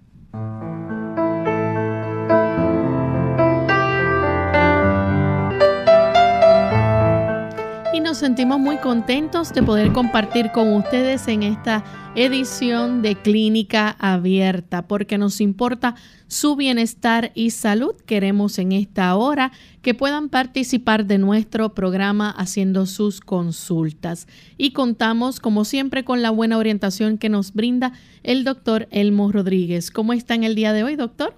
[8.12, 14.86] Nos sentimos muy contentos de poder compartir con ustedes en esta edición de Clínica Abierta,
[14.86, 15.96] porque nos importa
[16.28, 17.96] su bienestar y salud.
[18.06, 24.28] Queremos en esta hora que puedan participar de nuestro programa haciendo sus consultas.
[24.58, 27.94] Y contamos, como siempre, con la buena orientación que nos brinda
[28.24, 29.90] el doctor Elmo Rodríguez.
[29.90, 31.34] ¿Cómo está en el día de hoy, doctor?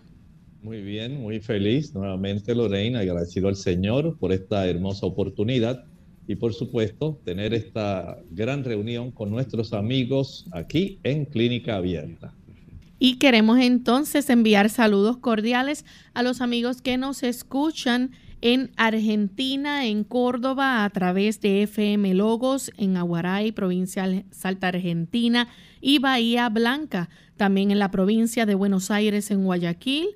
[0.64, 5.86] Muy bien, muy feliz nuevamente, Lorena, agradecido al Señor por esta hermosa oportunidad
[6.28, 12.34] y por supuesto tener esta gran reunión con nuestros amigos aquí en Clínica Abierta.
[13.00, 20.04] Y queremos entonces enviar saludos cordiales a los amigos que nos escuchan en Argentina, en
[20.04, 25.48] Córdoba, a través de FM Logos, en Aguaray, provincia Salta Argentina,
[25.82, 30.08] y Bahía Blanca, también en la provincia de Buenos Aires, en Guayaquil.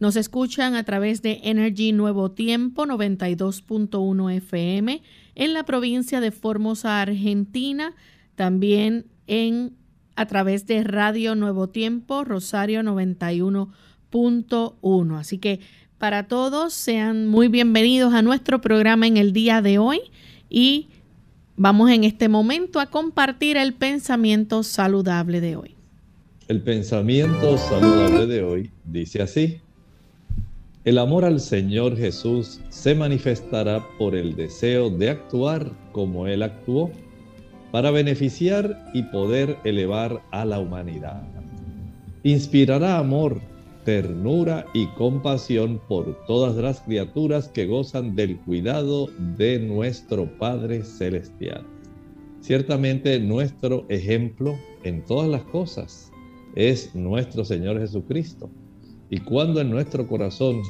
[0.00, 5.02] Nos escuchan a través de Energy Nuevo Tiempo 92.1 FM
[5.34, 7.94] en la provincia de Formosa, Argentina,
[8.36, 9.72] también en
[10.16, 15.18] a través de Radio Nuevo Tiempo, Rosario 91.1.
[15.18, 15.60] Así que
[15.98, 20.00] para todos sean muy bienvenidos a nuestro programa en el día de hoy
[20.48, 20.88] y
[21.56, 25.74] vamos en este momento a compartir el pensamiento saludable de hoy.
[26.46, 29.60] El pensamiento saludable de hoy dice así.
[30.84, 36.90] El amor al Señor Jesús se manifestará por el deseo de actuar como Él actuó,
[37.72, 41.22] para beneficiar y poder elevar a la humanidad.
[42.22, 43.40] Inspirará amor,
[43.86, 49.08] ternura y compasión por todas las criaturas que gozan del cuidado
[49.38, 51.64] de nuestro Padre Celestial.
[52.40, 56.12] Ciertamente nuestro ejemplo en todas las cosas
[56.54, 58.50] es nuestro Señor Jesucristo
[59.14, 60.60] y cuando en nuestro corazón,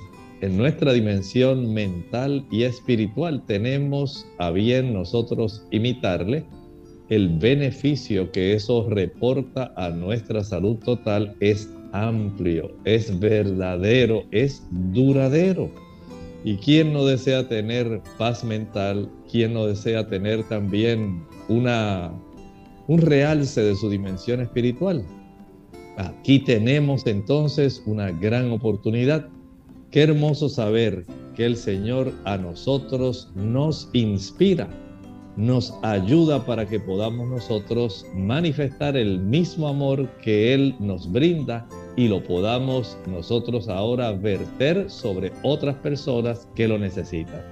[0.43, 6.45] en nuestra dimensión mental y espiritual tenemos a bien nosotros imitarle,
[7.09, 14.63] el beneficio que eso reporta a nuestra salud total es amplio, es verdadero, es
[14.93, 15.71] duradero.
[16.45, 19.11] ¿Y quién no desea tener paz mental?
[19.33, 22.13] ¿Quién no desea tener también una,
[22.89, 25.03] un realce de su dimensión espiritual?
[25.97, 29.29] Aquí tenemos entonces una gran oportunidad.
[29.91, 31.07] Qué hermoso saber
[31.37, 34.69] que el Señor a nosotros nos inspira,
[35.37, 41.67] nos ayuda para que podamos nosotros manifestar el mismo amor que Él nos brinda
[41.97, 47.43] y lo podamos nosotros ahora verter sobre otras personas que lo necesitan.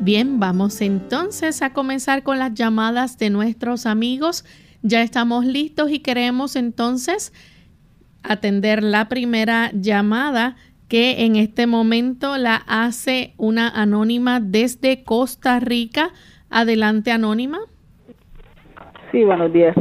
[0.00, 4.44] Bien, vamos entonces a comenzar con las llamadas de nuestros amigos
[4.82, 7.32] ya estamos listos y queremos entonces
[8.22, 10.56] atender la primera llamada
[10.88, 16.10] que en este momento la hace una anónima desde Costa Rica.
[16.50, 17.58] Adelante, anónima.
[19.10, 19.74] Sí, buenos días.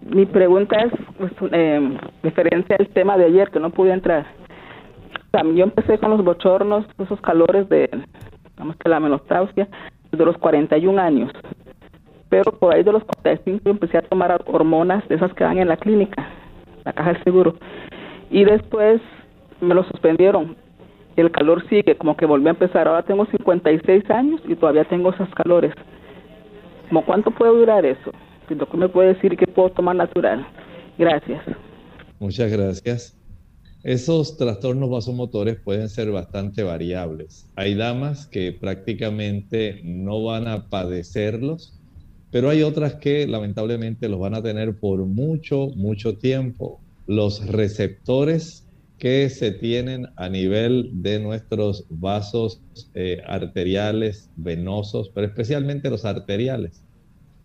[0.00, 4.26] Mi pregunta es pues, eh, al tema de ayer que no pude entrar.
[5.54, 7.90] yo empecé con los bochornos, esos calores de,
[8.82, 9.68] que la menopausia,
[10.12, 11.30] de los 41 años
[12.28, 15.68] pero por ahí de los 45 empecé a tomar hormonas de esas que dan en
[15.68, 16.28] la clínica,
[16.84, 17.54] la caja del seguro.
[18.30, 19.00] Y después
[19.60, 20.56] me lo suspendieron.
[21.16, 22.86] El calor sigue, como que volví a empezar.
[22.86, 25.72] Ahora tengo 56 años y todavía tengo esos calores.
[26.88, 28.12] ¿Cómo cuánto puede durar eso?
[28.48, 30.46] Si me puede decir que puedo tomar natural.
[30.96, 31.42] Gracias.
[32.18, 33.18] Muchas gracias.
[33.84, 37.48] Esos trastornos vasomotores pueden ser bastante variables.
[37.54, 41.77] Hay damas que prácticamente no van a padecerlos,
[42.30, 46.80] pero hay otras que lamentablemente los van a tener por mucho, mucho tiempo.
[47.06, 48.66] Los receptores
[48.98, 52.60] que se tienen a nivel de nuestros vasos
[52.94, 56.82] eh, arteriales, venosos, pero especialmente los arteriales.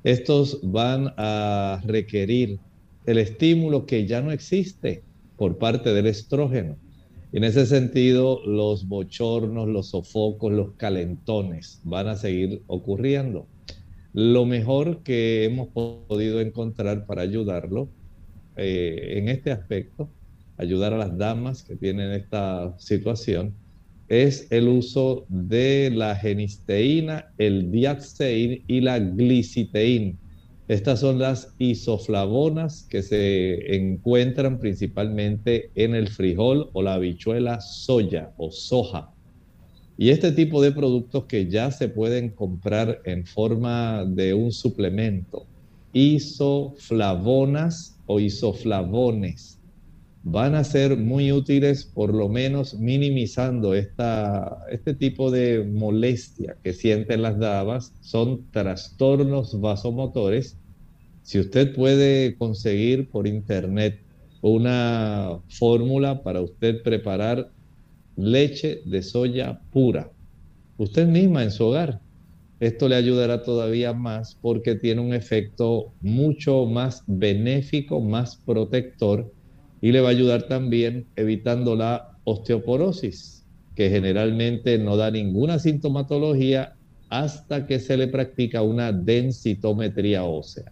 [0.04, 2.60] Estos van a requerir
[3.06, 5.04] el estímulo que ya no existe
[5.38, 6.76] por parte del estrógeno.
[7.32, 13.48] Y en ese sentido, los bochornos, los sofocos, los calentones van a seguir ocurriendo.
[14.14, 17.92] Lo mejor que hemos podido encontrar para ayudarlo
[18.56, 20.14] eh, en este aspecto,
[20.58, 23.58] ayudar a las damas que tienen esta situación,
[24.08, 30.18] es el uso de la genisteína, el diaceín y la gliciteína
[30.68, 38.34] estas son las isoflavonas que se encuentran principalmente en el frijol o la habichuela soya
[38.38, 39.13] o soja.
[39.98, 45.46] Y este tipo de productos que ya se pueden comprar en forma de un suplemento,
[45.94, 49.60] isoflavonas o isoflavones,
[50.24, 56.74] van a ser muy útiles por lo menos minimizando esta, este tipo de molestia que
[56.74, 57.94] sienten las damas.
[58.02, 60.58] Son trastornos vasomotores.
[61.22, 64.00] Si usted puede conseguir por internet
[64.42, 67.52] una fórmula para usted preparar
[68.16, 70.12] leche de soya pura,
[70.78, 72.02] usted misma en su hogar,
[72.60, 79.32] esto le ayudará todavía más porque tiene un efecto mucho más benéfico, más protector
[79.82, 83.46] y le va a ayudar también evitando la osteoporosis,
[83.76, 86.76] que generalmente no da ninguna sintomatología
[87.10, 90.72] hasta que se le practica una densitometría ósea.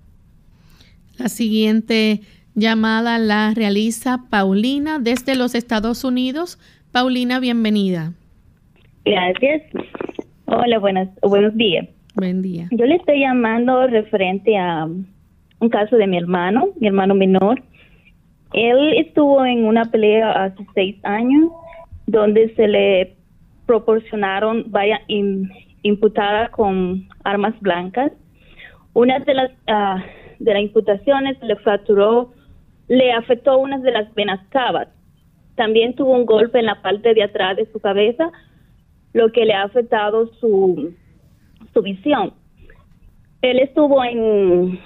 [1.18, 2.22] La siguiente
[2.56, 6.58] llamada la realiza Paulina desde los Estados Unidos.
[6.92, 8.14] Paulina, bienvenida.
[9.06, 9.64] Gracias.
[10.46, 11.88] Hola, buenas, buenos días.
[12.16, 12.68] Buen día.
[12.72, 17.62] Yo le estoy llamando referente a un caso de mi hermano, mi hermano menor.
[18.54, 21.52] Él estuvo en una pelea hace seis años
[22.08, 23.16] donde se le
[23.66, 25.00] proporcionaron varias
[25.84, 28.12] imputadas con armas blancas.
[28.94, 30.02] Una de las uh,
[30.40, 32.34] de las imputaciones le fracturó,
[32.88, 34.90] le afectó una de las venas cavas.
[35.62, 38.31] También tuvo un golpe en la parte de atrás de su cabeza,
[39.13, 40.92] lo que le ha afectado su,
[41.72, 42.34] su visión.
[43.44, 44.80] Él estuvo en,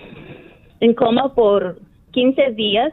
[0.81, 1.80] en coma por
[2.12, 2.92] 15 días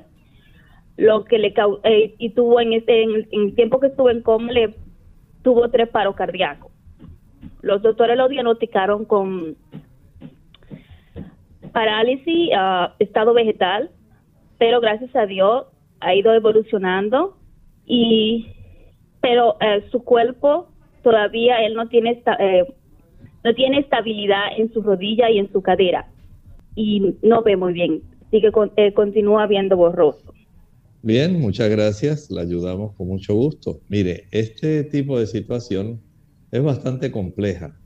[0.97, 1.53] lo que le
[1.83, 4.77] eh, y tuvo en este en, el tiempo que estuvo en coma le
[5.43, 6.71] tuvo tres paros cardíacos.
[7.63, 9.57] Los doctores lo diagnosticaron con
[11.73, 13.91] parálisis, uh, estado vegetal,
[14.59, 15.67] pero gracias a Dios
[15.99, 17.42] ha ido evolucionando
[17.87, 18.47] y
[19.21, 20.69] pero eh, su cuerpo
[21.03, 22.67] todavía él no tiene esta, eh,
[23.45, 26.09] no tiene estabilidad en su rodilla y en su cadera
[26.75, 28.51] y no ve muy bien, sigue
[28.95, 30.33] continúa viendo borroso.
[31.03, 32.31] Bien, muchas gracias.
[32.31, 33.81] La ayudamos con mucho gusto.
[33.89, 36.01] Mire, este tipo de situación
[36.53, 37.77] es bastante compleja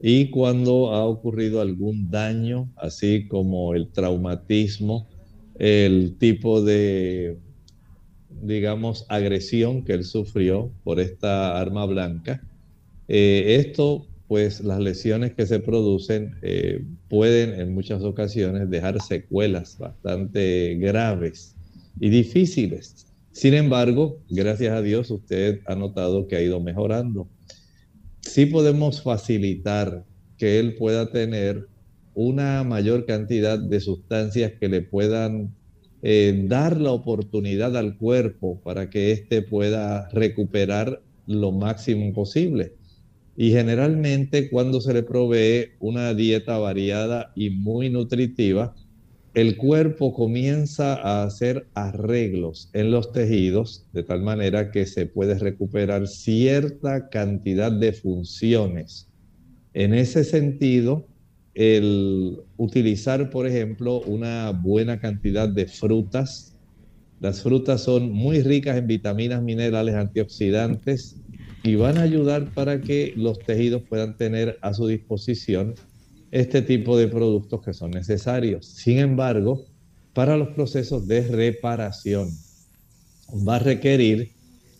[0.00, 5.08] y cuando ha ocurrido algún daño, así como el traumatismo,
[5.58, 7.38] el tipo de,
[8.42, 12.42] digamos, agresión que él sufrió por esta arma blanca,
[13.08, 19.78] eh, esto, pues las lesiones que se producen eh, pueden en muchas ocasiones dejar secuelas
[19.78, 21.54] bastante graves
[22.00, 23.06] y difíciles.
[23.32, 27.28] Sin embargo, gracias a Dios, usted ha notado que ha ido mejorando.
[28.20, 30.04] Sí podemos facilitar
[30.38, 31.66] que él pueda tener
[32.14, 35.52] una mayor cantidad de sustancias que le puedan
[36.06, 42.74] eh, dar la oportunidad al cuerpo para que éste pueda recuperar lo máximo posible.
[43.38, 48.74] Y generalmente cuando se le provee una dieta variada y muy nutritiva,
[49.32, 55.38] el cuerpo comienza a hacer arreglos en los tejidos de tal manera que se puede
[55.38, 59.08] recuperar cierta cantidad de funciones.
[59.72, 61.08] En ese sentido,
[61.54, 66.56] el utilizar, por ejemplo, una buena cantidad de frutas.
[67.20, 71.16] Las frutas son muy ricas en vitaminas, minerales, antioxidantes
[71.62, 75.74] y van a ayudar para que los tejidos puedan tener a su disposición
[76.30, 78.66] este tipo de productos que son necesarios.
[78.66, 79.64] Sin embargo,
[80.12, 82.28] para los procesos de reparación
[83.48, 84.30] va a requerir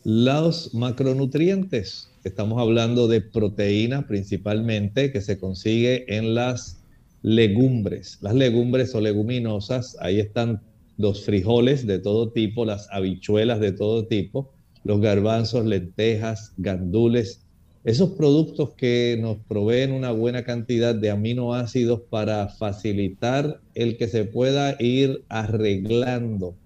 [0.05, 2.11] los macronutrientes.
[2.25, 6.83] Estamos hablando de proteína principalmente que se consigue en las
[7.21, 8.17] legumbres.
[8.23, 10.63] Las legumbres o leguminosas, ahí están
[10.97, 14.55] los frijoles de todo tipo, las habichuelas de todo tipo,
[14.85, 17.43] los garbanzos, lentejas, gandules,
[17.85, 24.25] esos productos que nos proveen una buena cantidad de aminoácidos para facilitar el que se
[24.25, 26.57] pueda ir arreglando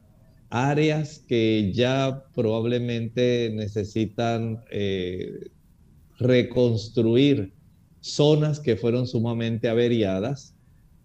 [0.50, 5.50] áreas que ya probablemente necesitan eh,
[6.19, 7.52] reconstruir
[8.00, 10.55] zonas que fueron sumamente averiadas.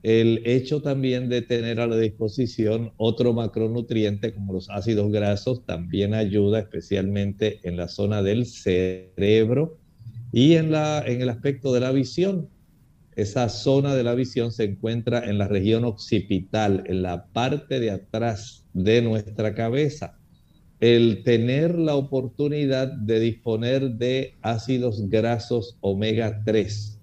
[0.02, 6.14] El hecho también de tener a la disposición otro macronutriente como los ácidos grasos también
[6.14, 9.78] ayuda especialmente en la zona del cerebro
[10.34, 12.50] y en, la, en el aspecto de la visión.
[13.16, 17.92] Esa zona de la visión se encuentra en la región occipital, en la parte de
[17.92, 20.18] atrás de nuestra cabeza.
[20.80, 26.94] El tener la oportunidad de disponer de ácidos grasos omega 3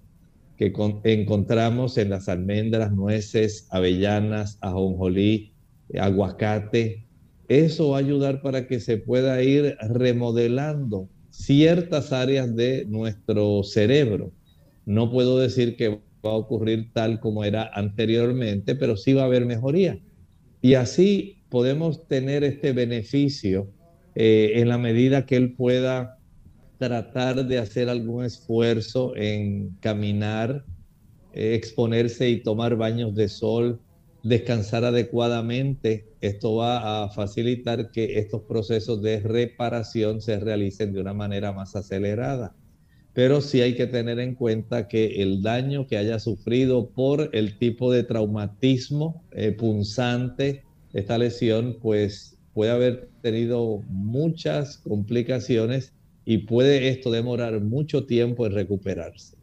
[0.61, 0.71] que
[1.05, 5.53] encontramos en las almendras, nueces, avellanas, ajonjolí,
[5.99, 7.03] aguacate,
[7.47, 14.31] eso va a ayudar para que se pueda ir remodelando ciertas áreas de nuestro cerebro.
[14.85, 19.25] No puedo decir que va a ocurrir tal como era anteriormente, pero sí va a
[19.25, 19.99] haber mejoría.
[20.61, 23.73] Y así podemos tener este beneficio
[24.15, 26.19] eh, en la medida que él pueda
[26.77, 30.65] tratar de hacer algún esfuerzo en caminar,
[31.33, 33.81] eh, exponerse y tomar baños de sol,
[34.23, 36.09] descansar adecuadamente.
[36.21, 41.75] Esto va a facilitar que estos procesos de reparación se realicen de una manera más
[41.75, 42.55] acelerada.
[43.13, 47.57] Pero sí hay que tener en cuenta que el daño que haya sufrido por el
[47.57, 50.63] tipo de traumatismo eh, punzante,
[50.93, 55.93] esta lesión, pues puede haber tenido muchas complicaciones
[56.25, 59.37] y puede esto demorar mucho tiempo en recuperarse.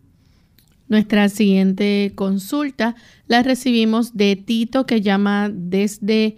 [0.88, 2.94] Nuestra siguiente consulta
[3.26, 6.36] la recibimos de Tito que llama desde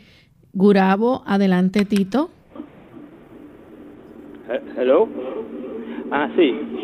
[0.52, 1.22] Gurabo.
[1.25, 2.30] Adelante, Tito.
[4.76, 5.08] Hello.
[6.10, 6.79] Ah, sí.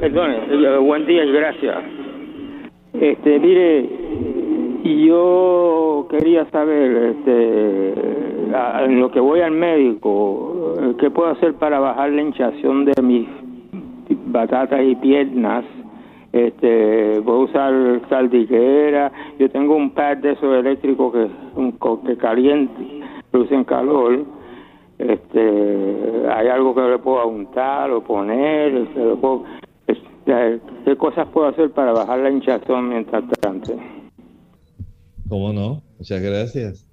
[0.00, 1.76] Perdone, eh, buen día y gracias.
[2.94, 3.86] Este, mire,
[4.82, 7.92] yo quería saber, este,
[8.84, 13.02] en lo que voy al médico, eh, ¿qué puedo hacer para bajar la hinchación de
[13.02, 13.28] mis
[14.26, 15.66] batatas y piernas?
[16.32, 21.26] este puedo usar saldiguera yo tengo un pad de esos eléctricos que
[21.56, 21.72] un
[22.06, 23.02] que caliente
[23.32, 24.20] producen calor
[24.96, 29.00] este hay algo que le puedo untar o poner este,
[30.84, 33.76] qué cosas puedo hacer para bajar la hinchazón mientras tanto
[35.28, 36.86] cómo no muchas gracias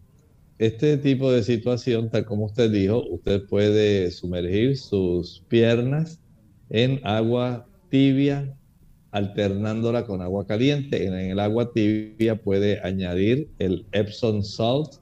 [0.59, 6.19] este tipo de situación tal como usted dijo usted puede sumergir sus piernas
[6.69, 8.53] en agua tibia
[9.11, 11.05] alternándola con agua caliente.
[11.05, 14.93] En el agua tibia puede añadir el Epsom salt,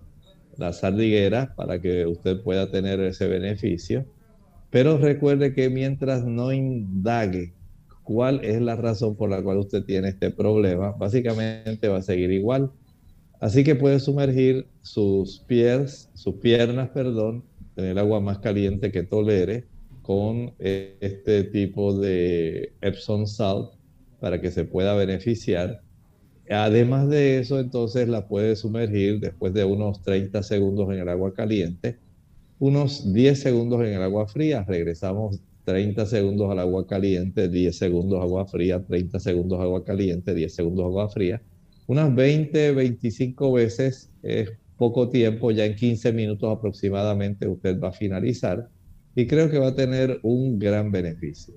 [0.57, 4.05] la sardiguera, para que usted pueda tener ese beneficio.
[4.69, 7.53] Pero recuerde que mientras no indague
[8.05, 12.31] cuál es la razón por la cual usted tiene este problema, básicamente va a seguir
[12.31, 12.71] igual.
[13.41, 17.43] Así que puede sumergir sus pies, sus piernas, perdón,
[17.75, 19.65] en el agua más caliente que tolere
[20.01, 23.71] con este tipo de Epsom salt
[24.19, 25.81] para que se pueda beneficiar.
[26.49, 31.33] Además de eso, entonces la puede sumergir después de unos 30 segundos en el agua
[31.33, 31.97] caliente,
[32.59, 38.21] unos 10 segundos en el agua fría, regresamos 30 segundos al agua caliente, 10 segundos
[38.21, 41.41] agua fría, 30 segundos agua caliente, 10 segundos agua fría.
[41.87, 47.91] Unas 20, 25 veces es poco tiempo, ya en 15 minutos aproximadamente usted va a
[47.91, 48.69] finalizar
[49.15, 51.55] y creo que va a tener un gran beneficio.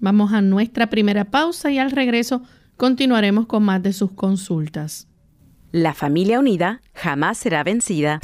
[0.00, 2.42] Vamos a nuestra primera pausa y al regreso
[2.76, 5.08] continuaremos con más de sus consultas.
[5.72, 8.20] La familia unida jamás será vencida.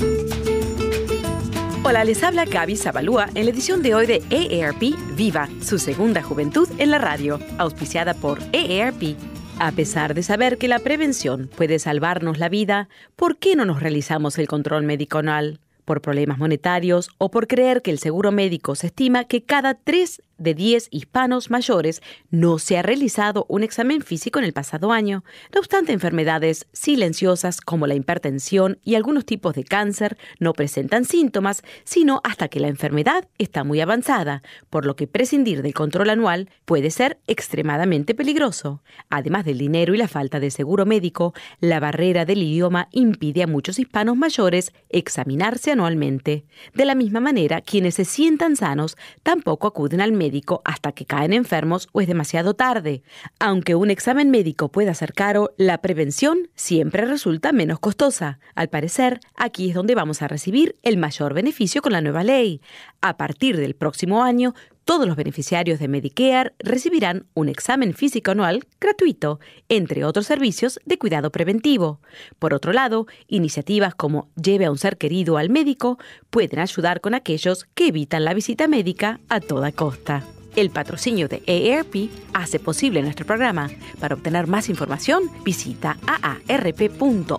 [1.82, 4.82] Hola, les habla Gaby Zabalúa en la edición de hoy de EARP
[5.16, 9.16] Viva, su segunda juventud en la radio, auspiciada por EARP.
[9.58, 13.80] A pesar de saber que la prevención puede salvarnos la vida, ¿por qué no nos
[13.80, 15.58] realizamos el control médico anual?
[15.86, 20.22] ¿Por problemas monetarios o por creer que el seguro médico se estima que cada tres
[20.40, 25.22] de 10 hispanos mayores no se ha realizado un examen físico en el pasado año.
[25.54, 31.62] No obstante, enfermedades silenciosas como la hipertensión y algunos tipos de cáncer no presentan síntomas,
[31.84, 36.48] sino hasta que la enfermedad está muy avanzada, por lo que prescindir del control anual
[36.64, 38.82] puede ser extremadamente peligroso.
[39.10, 43.46] Además del dinero y la falta de seguro médico, la barrera del idioma impide a
[43.46, 46.46] muchos hispanos mayores examinarse anualmente.
[46.72, 50.29] De la misma manera, quienes se sientan sanos tampoco acuden al médico
[50.64, 53.02] hasta que caen enfermos o es demasiado tarde.
[53.38, 58.38] Aunque un examen médico pueda ser caro, la prevención siempre resulta menos costosa.
[58.54, 62.60] Al parecer, aquí es donde vamos a recibir el mayor beneficio con la nueva ley.
[63.00, 64.54] A partir del próximo año,
[64.90, 70.98] todos los beneficiarios de Medicare recibirán un examen físico anual gratuito, entre otros servicios de
[70.98, 72.00] cuidado preventivo.
[72.40, 77.14] Por otro lado, iniciativas como Lleve a un ser querido al médico pueden ayudar con
[77.14, 80.24] aquellos que evitan la visita médica a toda costa.
[80.56, 83.70] El patrocinio de AARP hace posible nuestro programa.
[84.00, 87.38] Para obtener más información, visita aarp.org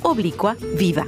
[0.00, 1.04] oblicua viva.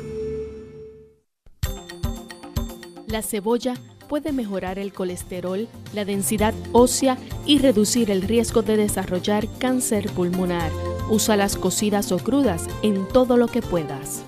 [3.06, 3.76] La cebolla
[4.08, 10.72] puede mejorar el colesterol, la densidad ósea y reducir el riesgo de desarrollar cáncer pulmonar.
[11.10, 14.22] Usa las cocidas o crudas en todo lo que puedas.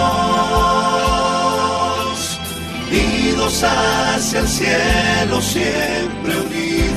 [2.90, 6.97] unidos hacia el cielo siempre unidos,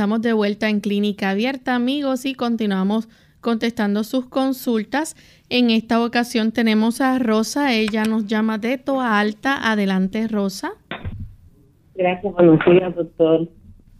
[0.00, 3.06] Estamos de vuelta en Clínica Abierta, amigos, y continuamos
[3.42, 5.14] contestando sus consultas.
[5.50, 9.58] En esta ocasión tenemos a Rosa, ella nos llama de Toa Alta.
[9.70, 10.70] Adelante, Rosa.
[11.94, 13.46] Gracias, buenos días, doctor.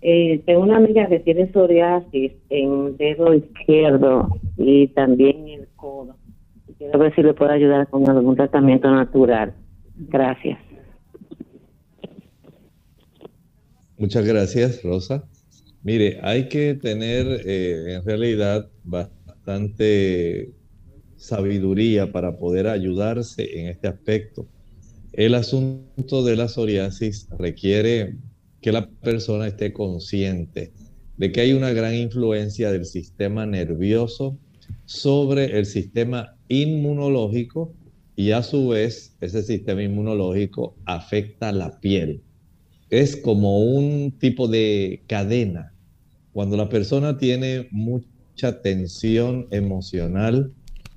[0.01, 5.69] Eh, tengo una amiga que tiene psoriasis en el dedo izquierdo y también en el
[5.77, 6.17] codo.
[6.79, 9.53] Quiero ver si le puedo ayudar con algún tratamiento natural.
[10.09, 10.59] Gracias.
[13.99, 15.29] Muchas gracias, Rosa.
[15.83, 20.53] Mire, hay que tener eh, en realidad bastante
[21.17, 24.47] sabiduría para poder ayudarse en este aspecto.
[25.13, 28.17] El asunto de la psoriasis requiere
[28.61, 30.73] que la persona esté consciente
[31.17, 34.39] de que hay una gran influencia del sistema nervioso
[34.85, 37.73] sobre el sistema inmunológico
[38.17, 42.23] y a su vez ese sistema inmunológico afecta la piel
[42.91, 45.73] es como un tipo de cadena.
[46.33, 50.53] Cuando la persona tiene mucha tensión emocional,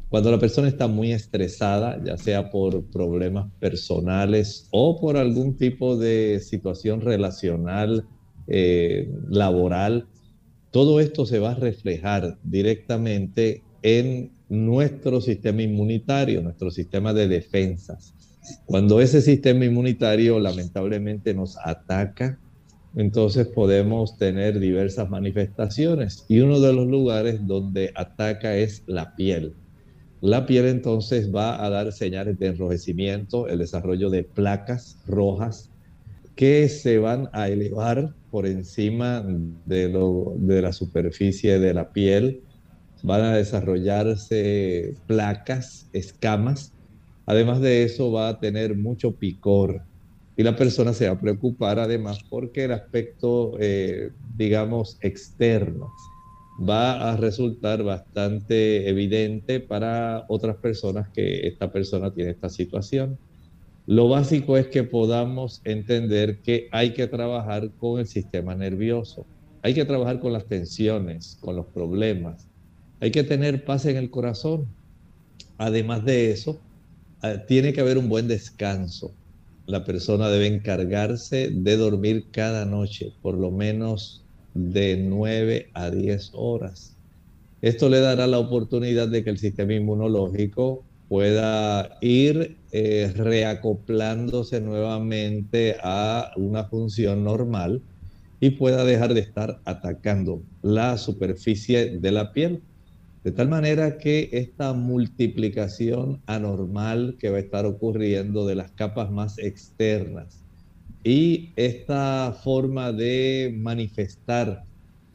[0.10, 5.98] cuando la persona está muy estresada, ya sea por problemas personales o por algún tipo
[5.98, 8.06] de situación relacional,
[8.48, 10.08] eh, laboral,
[10.72, 18.14] todo esto se va a reflejar directamente en nuestro sistema inmunitario, nuestro sistema de defensas.
[18.66, 22.40] Cuando ese sistema inmunitario lamentablemente nos ataca,
[22.96, 29.54] entonces podemos tener diversas manifestaciones y uno de los lugares donde ataca es la piel.
[30.22, 35.70] La piel entonces va a dar señales de enrojecimiento, el desarrollo de placas rojas
[36.36, 39.24] que se van a elevar por encima
[39.66, 42.42] de, la superficie de la piel.
[43.04, 46.74] Van a desarrollarse placas, escamas
[47.26, 49.86] Además de eso va a tener mucho picor
[50.36, 55.92] y la persona se va a preocupar además porque el aspecto, eh, digamos, externo
[56.58, 63.20] va a resultar bastante evidente para otras personas que esta persona tiene esta situación.
[63.86, 69.28] Lo básico es que podamos entender que hay que trabajar con el sistema nervioso,
[69.62, 72.50] hay que trabajar con las tensiones, con los problemas,
[73.00, 74.76] hay que tener paz en el corazón.
[75.58, 76.64] Además de eso,
[77.48, 79.14] tiene que haber un buen descanso.
[79.66, 86.32] La persona debe encargarse de dormir cada noche por lo menos de 9 a 10
[86.34, 86.96] horas.
[87.62, 95.78] Esto le dará la oportunidad de que el sistema inmunológico pueda ir eh, reacoplándose nuevamente
[95.82, 97.82] a una función normal
[98.40, 102.62] y pueda dejar de estar atacando la superficie de la piel.
[103.24, 109.12] De tal manera que esta multiplicación anormal que va a estar ocurriendo de las capas
[109.12, 110.44] más externas
[111.04, 114.66] y esta forma de manifestar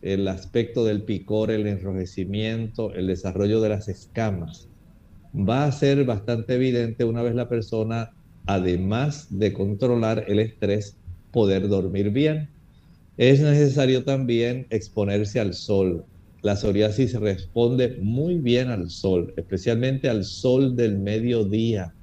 [0.02, 4.70] el aspecto del picor, el enrojecimiento, el desarrollo de las escamas,
[5.34, 8.10] va a ser bastante evidente una vez la persona,
[8.46, 10.98] además de controlar el estrés,
[11.30, 12.50] poder dormir bien.
[13.16, 16.06] Es necesario también exponerse al sol.
[16.42, 21.94] La psoriasis responde muy bien al sol, especialmente al sol del mediodía.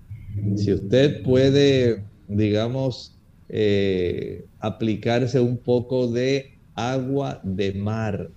[0.56, 3.18] Si usted puede, digamos,
[3.48, 8.30] eh, aplicarse un poco de agua de mar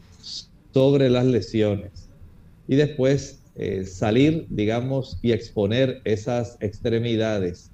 [0.73, 2.09] sobre las lesiones
[2.69, 7.73] y después eh, salir, digamos, y exponer esas extremidades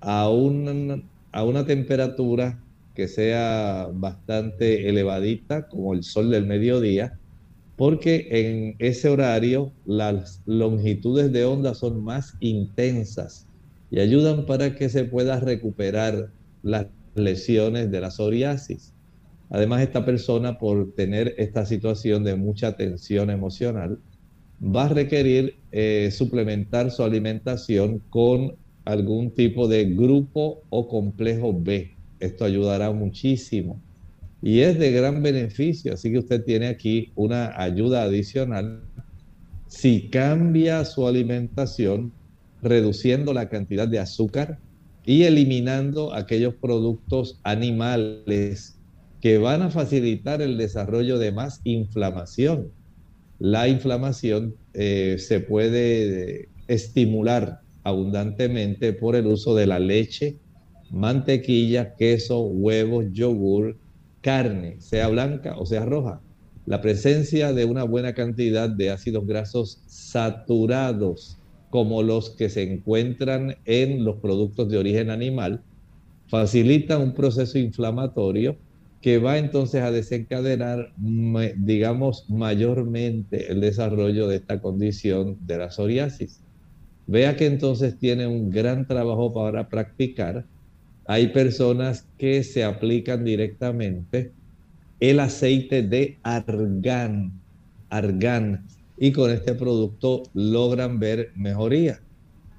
[0.00, 2.58] a, a una temperatura
[2.94, 7.19] que sea bastante elevadita, como el sol del mediodía,
[7.80, 13.48] porque en ese horario las longitudes de onda son más intensas
[13.90, 18.92] y ayudan para que se pueda recuperar las lesiones de la psoriasis.
[19.48, 23.98] Además, esta persona, por tener esta situación de mucha tensión emocional,
[24.62, 31.96] va a requerir eh, suplementar su alimentación con algún tipo de grupo o complejo B.
[32.18, 33.80] Esto ayudará muchísimo
[34.42, 35.94] y es de gran beneficio.
[35.94, 38.82] Así que usted tiene aquí una ayuda adicional
[39.66, 42.12] si cambia su alimentación,
[42.62, 44.58] reduciendo la cantidad de azúcar
[45.06, 48.76] y eliminando aquellos productos animales
[49.20, 52.72] que van a facilitar el desarrollo de más inflamación.
[53.38, 60.36] La inflamación eh, se puede estimular abundantemente por el uso de la leche,
[60.90, 63.76] mantequilla, queso, huevos, yogur,
[64.20, 66.20] carne, sea blanca o sea roja.
[66.66, 71.38] La presencia de una buena cantidad de ácidos grasos saturados,
[71.70, 75.62] como los que se encuentran en los productos de origen animal,
[76.28, 78.56] facilita un proceso inflamatorio
[79.00, 80.92] que va entonces a desencadenar,
[81.56, 86.44] digamos, mayormente el desarrollo de esta condición de la psoriasis.
[87.06, 90.46] Vea que entonces tiene un gran trabajo para practicar.
[91.10, 94.30] Hay personas que se aplican directamente
[95.00, 97.32] el aceite de argán,
[97.88, 102.00] argán, y con este producto logran ver mejoría.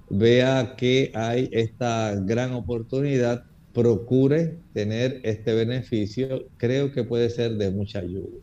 [0.09, 7.71] Vea que hay esta gran oportunidad procure tener este beneficio, creo que puede ser de
[7.71, 8.35] mucha ayuda.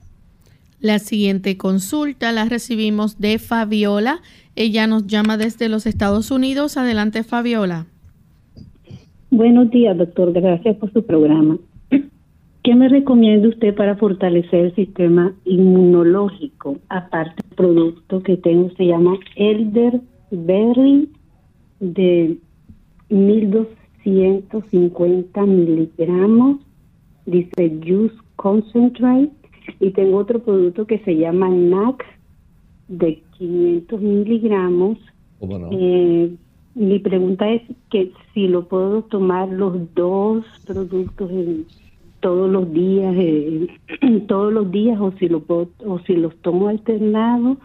[0.80, 4.22] La siguiente consulta la recibimos de Fabiola.
[4.56, 6.78] Ella nos llama desde los Estados Unidos.
[6.78, 7.88] Adelante, Fabiola.
[9.30, 10.32] Buenos días, doctor.
[10.32, 11.58] Gracias por su programa.
[12.62, 16.78] ¿Qué me recomienda usted para fortalecer el sistema inmunológico?
[16.88, 21.08] Aparte del producto que tengo, se llama Elderberry
[21.80, 22.38] de
[23.10, 26.60] 1200 150 miligramos,
[27.26, 29.30] dice Juice Concentrate,
[29.80, 32.04] y tengo otro producto que se llama NAC
[32.88, 34.98] de 500 miligramos.
[35.72, 36.34] Eh,
[36.78, 41.30] mi pregunta es que si lo puedo tomar los dos productos
[42.20, 43.66] todos los días, eh,
[44.28, 47.58] todos los días, o si lo puedo, o si los tomo alternados,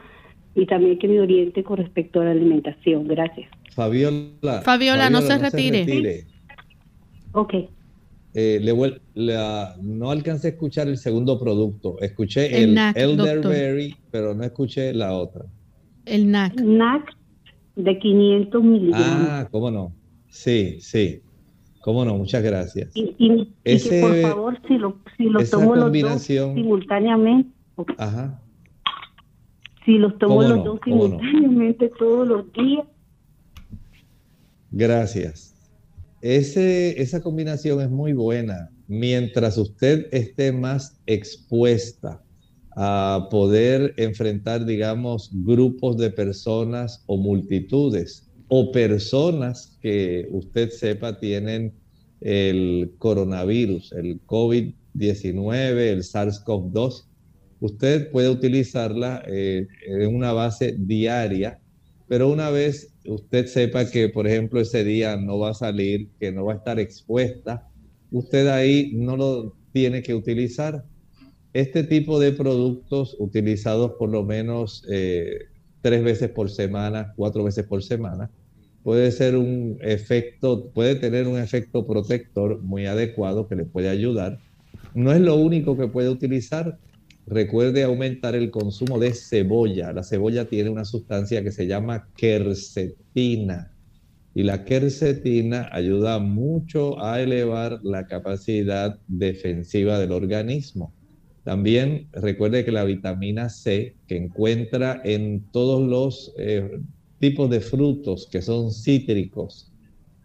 [0.56, 3.08] y también que me oriente con respecto a la alimentación.
[3.08, 3.50] Gracias.
[3.76, 4.62] Fabiola.
[4.64, 6.26] Fabiola, no, se, retire.
[7.34, 7.54] Ok.
[8.36, 8.74] Eh, le,
[9.82, 12.00] no alcancé a escuchar el segundo producto.
[12.00, 15.46] Escuché el, Elderberry, pero no escuché la otra.
[16.06, 16.60] El NAC.
[16.62, 17.16] NAC
[17.76, 19.28] de 500 miligramos.
[19.30, 19.94] Ah, cómo no.
[20.30, 21.22] Sí, sí.
[21.82, 22.92] Cómo no, muchas gracias.
[22.96, 23.14] Y,
[23.64, 27.52] que por favor, si lo, si los tomo los dos simultáneamente.
[27.98, 28.42] Ajá.
[29.84, 32.86] Si los tomo los dos simultáneamente todos los días.
[34.72, 35.54] Gracias.
[36.22, 38.70] Ese, esa combinación es muy buena.
[38.88, 42.24] Mientras usted esté más expuesta
[42.76, 51.74] a poder enfrentar, digamos, grupos de personas o multitudes o personas que usted sepa tienen
[52.22, 57.06] el coronavirus, el COVID-19, el SARS-CoV-2,
[57.60, 61.60] usted puede utilizarla eh, en una base diaria,
[62.08, 66.32] pero una vez usted sepa que, por ejemplo, ese día no va a salir, que
[66.32, 67.68] no va a estar expuesta,
[68.12, 70.86] usted ahí no lo tiene que utilizar.
[71.54, 75.38] Este tipo de productos utilizados por lo menos eh,
[75.82, 78.32] tres veces por semana, cuatro veces por semana,
[78.82, 84.40] puede ser un efecto, puede tener un efecto protector muy adecuado que le puede ayudar.
[84.96, 86.80] No es lo único que puede utilizar.
[87.26, 89.94] Recuerde aumentar el consumo de cebolla.
[89.94, 93.72] La cebolla tiene una sustancia que se llama quercetina.
[94.34, 100.94] Y la quercetina ayuda mucho a elevar la capacidad defensiva del organismo.
[101.44, 106.80] También recuerde que la vitamina C, que encuentra en todos los eh,
[107.20, 109.72] tipos de frutos que son cítricos,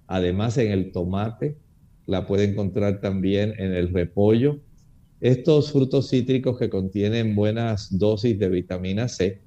[0.07, 1.57] además en el tomate,
[2.07, 4.61] la puede encontrar también en el repollo.
[5.21, 9.43] Estos frutos cítricos que contienen buenas dosis de vitamina C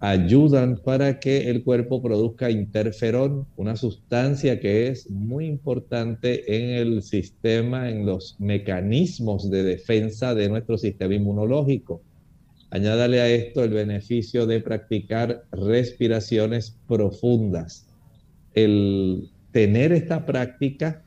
[0.00, 7.02] ayudan para que el cuerpo produzca interferón, una sustancia que es muy importante en el
[7.02, 12.02] sistema, en los mecanismos de defensa de nuestro sistema inmunológico.
[12.70, 17.86] Añádale a esto el beneficio de practicar respiraciones profundas.
[18.54, 21.02] El tener esta práctica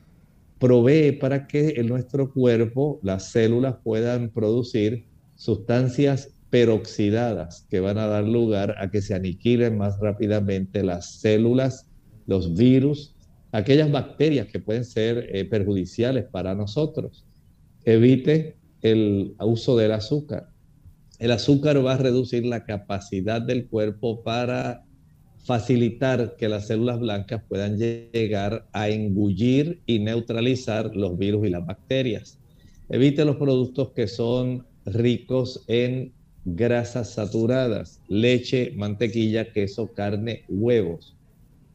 [0.60, 8.08] provee para que en nuestro cuerpo las células puedan producir sustancias peroxidadas que van a
[8.08, 11.88] dar lugar a que se aniquilen más rápidamente las células,
[12.26, 13.16] los virus,
[13.52, 17.26] aquellas bacterias que pueden ser eh, perjudiciales para nosotros.
[17.86, 20.50] Evite el uso del azúcar
[21.20, 24.84] el azúcar va a reducir la capacidad del cuerpo para
[25.40, 31.66] facilitar que las células blancas puedan llegar a engullir y neutralizar los virus y las
[31.66, 32.38] bacterias.
[32.90, 36.14] Evite los productos que son ricos en
[36.56, 41.16] grasas saturadas, leche, mantequilla, queso, carne, huevos,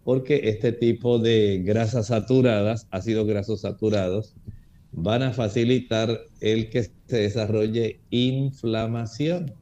[0.02, 4.34] porque este tipo de grasas saturadas, ácidos grasos saturados,
[4.92, 9.52] van a facilitar el que se desarrolle inflamación.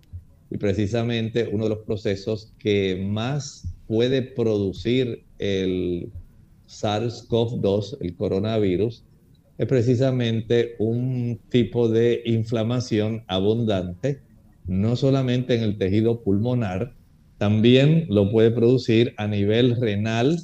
[0.51, 6.11] Y precisamente uno de los procesos que más puede producir el
[6.69, 9.05] SARS-CoV-2, el coronavirus,
[9.59, 14.21] es precisamente un tipo de inflamación abundante,
[14.67, 16.95] no solamente en el tejido pulmonar,
[17.39, 20.39] también lo puede producir a nivel renal,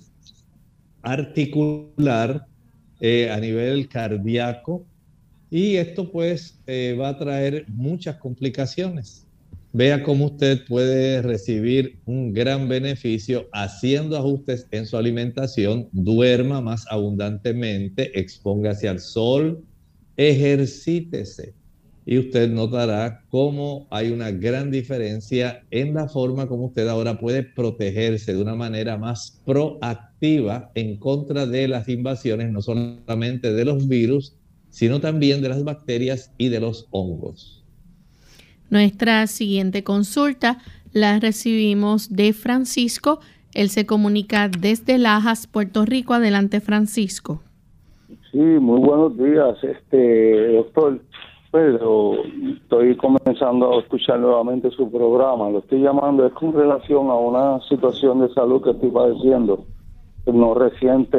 [1.02, 2.46] articular,
[3.00, 4.87] eh, a nivel cardíaco
[5.50, 9.26] y esto pues eh, va a traer muchas complicaciones.
[9.72, 16.87] Vea cómo usted puede recibir un gran beneficio haciendo ajustes en su alimentación, duerma más
[16.88, 19.62] abundantemente, expóngase al sol,
[20.16, 21.52] ejercítese
[22.09, 27.42] y usted notará cómo hay una gran diferencia en la forma como usted ahora puede
[27.42, 33.88] protegerse de una manera más proactiva en contra de las invasiones, no solamente de los
[33.88, 34.37] virus,
[34.71, 37.64] sino también de las bacterias y de los hongos.
[38.71, 40.59] Nuestra siguiente consulta
[40.92, 43.19] la recibimos de Francisco.
[43.53, 46.14] Él se comunica desde Lajas, Puerto Rico.
[46.14, 47.42] Adelante, Francisco.
[48.31, 51.01] Sí, muy buenos días, este doctor
[51.57, 55.51] estoy comenzando a escuchar nuevamente su programa.
[55.51, 59.64] Lo estoy llamando es con relación a una situación de salud que estoy padeciendo.
[60.27, 61.19] No reciente,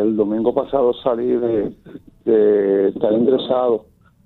[0.00, 3.84] el domingo pasado salí de, estar ingresado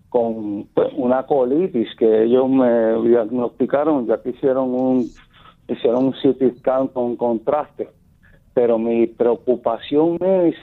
[0.09, 5.07] con pues, una colitis que ellos me diagnosticaron, ya que hicieron un
[5.69, 7.89] hicieron un CT scan con contraste.
[8.55, 10.55] Pero mi preocupación es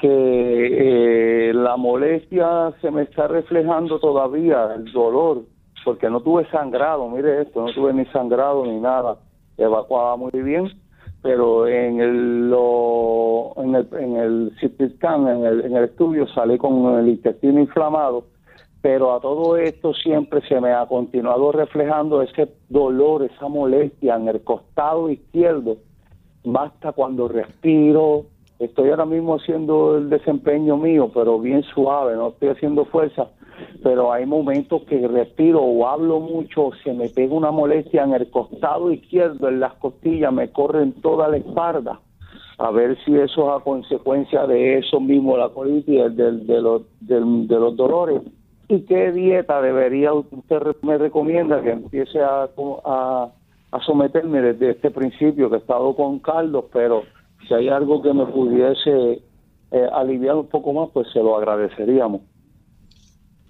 [0.00, 5.42] que eh, la molestia se me está reflejando todavía, el dolor,
[5.84, 9.18] porque no tuve sangrado, mire esto, no tuve ni sangrado ni nada,
[9.58, 10.70] evacuaba muy bien,
[11.22, 16.98] pero en el, lo, en el, en el en el, en el estudio, salí con
[16.98, 18.24] el intestino inflamado,
[18.80, 24.28] pero a todo esto siempre se me ha continuado reflejando ese dolor, esa molestia en
[24.28, 25.76] el costado izquierdo,
[26.42, 28.24] basta cuando respiro,
[28.60, 33.28] Estoy ahora mismo haciendo el desempeño mío, pero bien suave, no estoy haciendo fuerza,
[33.82, 38.30] pero hay momentos que respiro o hablo mucho, se me pega una molestia en el
[38.30, 42.00] costado izquierdo, en las costillas, me corren toda la espalda.
[42.58, 46.82] A ver si eso es a consecuencia de eso mismo, la colitis, de, de, los,
[47.00, 48.20] de, los dolores.
[48.68, 52.46] ¿Y qué dieta debería usted me recomienda que empiece a,
[52.84, 53.28] a,
[53.72, 57.04] a someterme desde este principio, que he estado con caldos, pero
[57.46, 59.22] si hay algo que me pudiese
[59.72, 62.22] eh, aliviar un poco más, pues se lo agradeceríamos.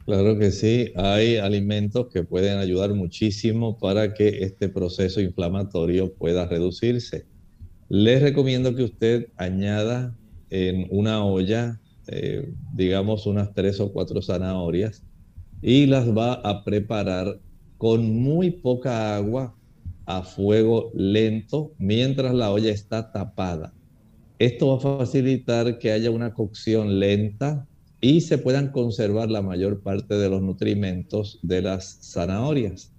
[0.05, 6.47] Claro que sí, hay alimentos que pueden ayudar muchísimo para que este proceso inflamatorio pueda
[6.47, 7.27] reducirse.
[7.89, 10.17] Les recomiendo que usted añada
[10.49, 15.05] en una olla, eh, digamos, unas tres o cuatro zanahorias
[15.63, 17.39] y las va a preparar
[17.79, 19.55] con muy poca agua
[20.07, 23.73] a fuego lento mientras la olla está tapada.
[24.41, 27.69] Esto va a facilitar que haya una cocción lenta
[28.01, 32.91] y se puedan conservar la mayor parte de los nutrimentos de las zanahorias.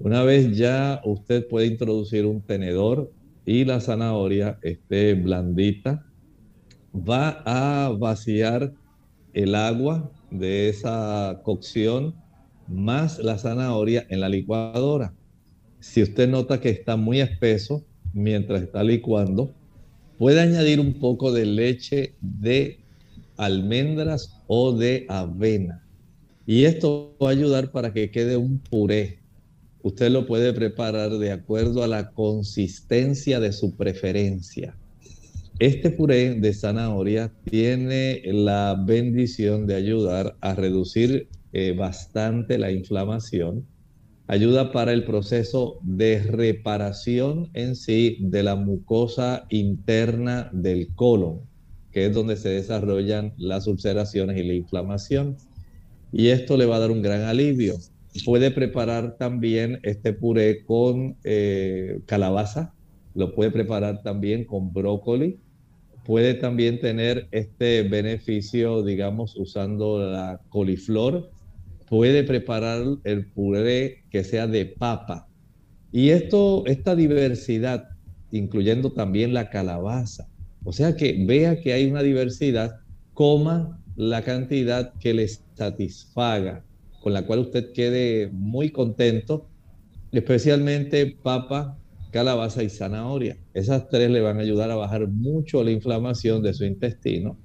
[0.00, 3.12] Una vez ya usted puede introducir un tenedor
[3.46, 6.04] y la zanahoria esté blandita,
[6.92, 8.74] va a vaciar
[9.34, 12.16] el agua de esa cocción
[12.66, 15.14] más la zanahoria en la licuadora.
[15.78, 19.54] Si usted nota que está muy espeso mientras está licuando,
[20.22, 22.78] puede añadir un poco de leche de
[23.38, 25.84] almendras o de avena.
[26.46, 29.18] Y esto va a ayudar para que quede un puré.
[29.82, 34.76] Usted lo puede preparar de acuerdo a la consistencia de su preferencia.
[35.58, 43.66] Este puré de zanahoria tiene la bendición de ayudar a reducir eh, bastante la inflamación,
[44.32, 51.40] ayuda para el proceso de reparación en sí de la mucosa interna del colon,
[51.90, 55.36] que es donde se desarrollan las ulceraciones y la inflamación.
[56.12, 57.74] Y esto le va a dar un gran alivio.
[58.24, 62.72] Puede preparar también este puré con eh, calabaza,
[63.14, 65.40] lo puede preparar también con brócoli,
[66.06, 71.28] puede también tener este beneficio, digamos, usando la coliflor,
[71.92, 75.28] puede preparar el puré que sea de papa.
[75.92, 77.84] Y esto, esta diversidad,
[78.30, 80.26] incluyendo también la calabaza,
[80.64, 82.80] o sea que vea que hay una diversidad,
[83.12, 86.64] coma la cantidad que le satisfaga,
[87.02, 89.50] con la cual usted quede muy contento,
[90.12, 91.76] especialmente papa,
[92.10, 93.36] calabaza y zanahoria.
[93.52, 97.36] Esas tres le van a ayudar a bajar mucho la inflamación de su intestino.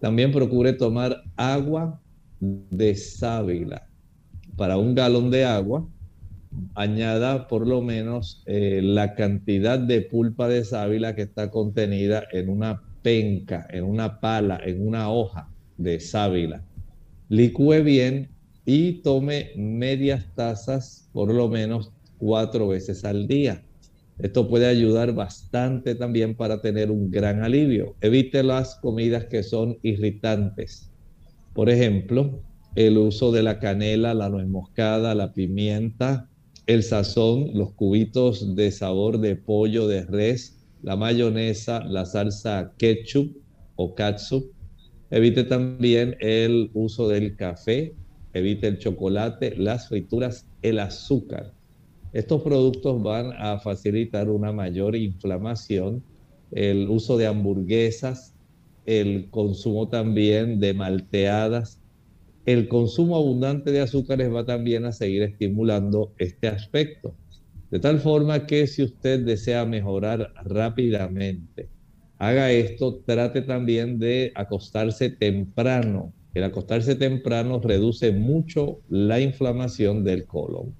[0.00, 2.00] También procure tomar agua
[2.40, 3.91] de sábila.
[4.56, 5.86] Para un galón de agua,
[6.74, 12.48] añada por lo menos eh, la cantidad de pulpa de sábila que está contenida en
[12.48, 16.62] una penca, en una pala, en una hoja de sábila.
[17.28, 18.28] Licúe bien
[18.64, 23.62] y tome medias tazas por lo menos cuatro veces al día.
[24.18, 27.96] Esto puede ayudar bastante también para tener un gran alivio.
[28.00, 30.90] Evite las comidas que son irritantes.
[31.54, 32.40] Por ejemplo,
[32.74, 36.28] el uso de la canela, la nuez moscada, la pimienta,
[36.66, 43.36] el sazón, los cubitos de sabor de pollo, de res, la mayonesa, la salsa ketchup
[43.76, 44.50] o catsup.
[45.10, 47.94] Evite también el uso del café,
[48.32, 51.52] evite el chocolate, las frituras, el azúcar.
[52.12, 56.02] Estos productos van a facilitar una mayor inflamación,
[56.50, 58.34] el uso de hamburguesas,
[58.86, 61.81] el consumo también de malteadas,
[62.44, 67.14] el consumo abundante de azúcares va también a seguir estimulando este aspecto.
[67.70, 71.68] De tal forma que si usted desea mejorar rápidamente,
[72.18, 76.12] haga esto, trate también de acostarse temprano.
[76.34, 80.74] El acostarse temprano reduce mucho la inflamación del colon.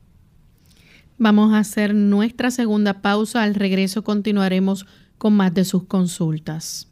[1.19, 3.43] Vamos a hacer nuestra segunda pausa.
[3.43, 4.87] Al regreso continuaremos
[5.19, 6.92] con más de sus consultas.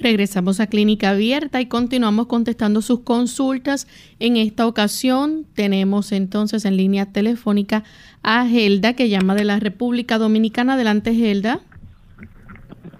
[0.00, 3.86] Regresamos a Clínica Abierta y continuamos contestando sus consultas.
[4.18, 7.84] En esta ocasión tenemos entonces en línea telefónica
[8.22, 10.74] a Gelda que llama de la República Dominicana.
[10.74, 11.60] Adelante, Gelda.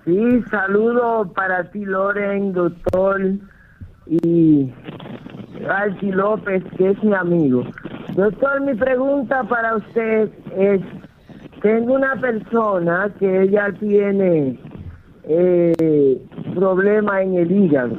[0.05, 3.23] Sí, saludo para ti, Loren, doctor,
[4.07, 4.71] y
[5.67, 7.65] Archie López, que es mi amigo.
[8.15, 10.83] Doctor, mi pregunta para usted es,
[11.63, 14.59] tengo una persona que ella tiene
[15.33, 16.21] eh,
[16.55, 17.97] problema en el hígado.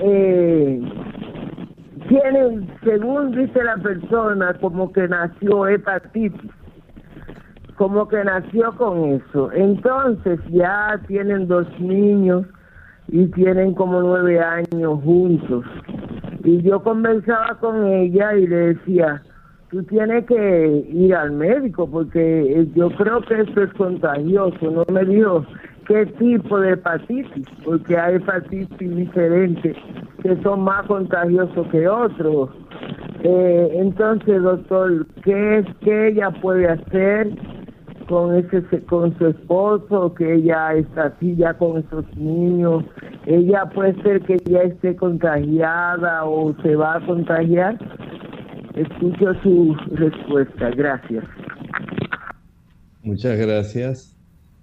[0.00, 0.80] Eh,
[2.08, 6.50] tiene, según dice la persona, como que nació hepatitis,
[7.76, 9.52] como que nació con eso.
[9.52, 12.46] Entonces ya tienen dos niños
[13.08, 15.64] y tienen como nueve años juntos.
[16.44, 19.22] Y yo conversaba con ella y le decía,
[19.70, 24.70] tú tienes que ir al médico porque eh, yo creo que esto es contagioso.
[24.70, 25.44] No me dijo
[25.86, 29.76] qué tipo de hepatitis, porque hay hepatitis diferentes
[30.22, 32.50] que son más contagiosos que otros.
[33.22, 37.30] Eh, entonces, doctor, ¿qué es que ella puede hacer
[38.08, 42.84] con ese con su esposo, que ella está así ya con esos niños?
[43.26, 47.76] Ella puede ser que ya esté contagiada o se va a contagiar.
[48.78, 50.70] Escucho su respuesta.
[50.70, 51.24] Gracias.
[53.02, 54.16] Muchas gracias.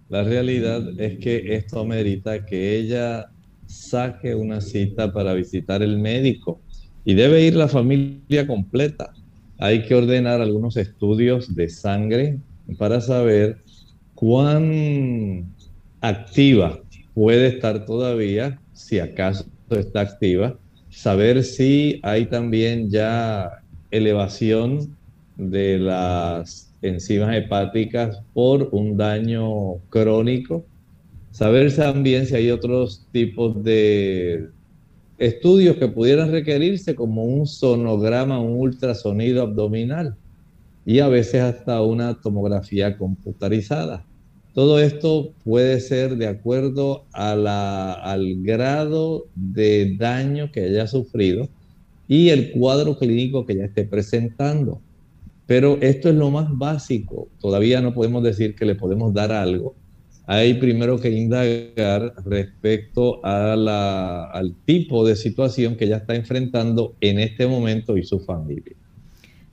[0.08, 3.30] La realidad es que esto amerita que ella
[3.66, 6.62] saque una cita para visitar el médico
[7.04, 9.12] y debe ir la familia completa.
[9.58, 12.38] Hay que ordenar algunos estudios de sangre
[12.78, 13.58] para saber
[14.14, 15.46] cuán
[16.00, 16.80] activa
[17.14, 20.58] puede estar todavía, si acaso está activa,
[20.90, 23.62] saber si hay también ya
[23.98, 24.96] elevación
[25.38, 30.66] de las enzimas hepáticas por un daño crónico.
[31.32, 34.50] Saber también si hay otros tipos de
[35.18, 40.16] estudios que pudieran requerirse como un sonograma, un ultrasonido abdominal
[40.86, 44.06] y a veces hasta una tomografía computarizada.
[44.54, 51.50] Todo esto puede ser de acuerdo al grado de daño que haya sufrido
[52.08, 54.82] y el cuadro clínico que ya esté presentando.
[55.48, 57.28] Pero esto es lo más básico.
[57.40, 59.76] Todavía no podemos decir que le podemos dar algo.
[60.28, 66.96] Hay primero que indagar respecto a la, al tipo de situación que ya está enfrentando
[67.00, 68.76] en este momento y su familia.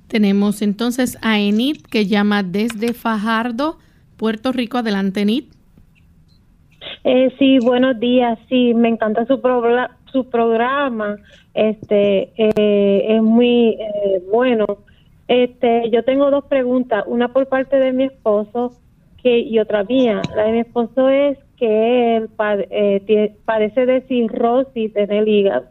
[0.08, 3.78] Tenemos entonces a Enid que llama desde Fajardo,
[4.16, 4.78] Puerto Rico.
[4.78, 5.44] Adelante, Enid.
[7.04, 8.38] Eh, sí, buenos días.
[8.48, 9.40] Sí, me encanta su,
[10.12, 11.16] su programa.
[11.54, 14.66] Este eh, es muy eh, bueno.
[15.28, 18.72] Este, yo tengo dos preguntas, una por parte de mi esposo
[19.22, 20.20] que y otra mía.
[20.36, 22.28] La de mi esposo es que él
[22.70, 25.66] eh, padece de cirrosis en el hígado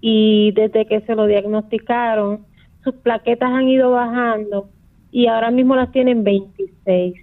[0.00, 2.46] y desde que se lo diagnosticaron,
[2.82, 4.68] sus plaquetas han ido bajando
[5.10, 7.14] y ahora mismo las tienen 26.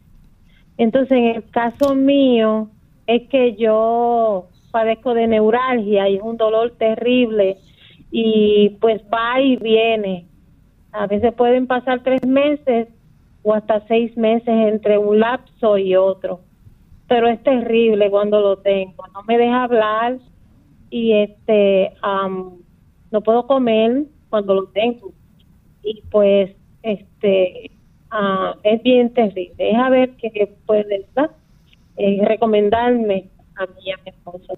[0.78, 2.70] Entonces, en el caso mío,
[3.08, 7.58] es que yo padezco de neuralgia y es un dolor terrible
[8.10, 10.26] y pues va y viene.
[10.92, 12.88] A veces pueden pasar tres meses
[13.44, 16.42] o hasta seis meses entre un lapso y otro.
[17.08, 19.06] Pero es terrible cuando lo tengo.
[19.14, 20.18] No me deja hablar
[20.90, 21.94] y este
[23.12, 25.14] no puedo comer cuando lo tengo.
[25.84, 26.52] Y pues
[26.82, 27.70] este
[28.10, 29.70] ah, es bien terrible.
[29.70, 31.06] Es a ver qué puede
[32.26, 34.54] recomendarme a mi esposo.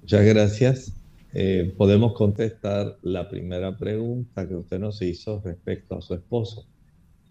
[0.00, 1.02] Muchas gracias.
[1.34, 6.66] Eh, podemos contestar la primera pregunta que usted nos hizo respecto a su esposo.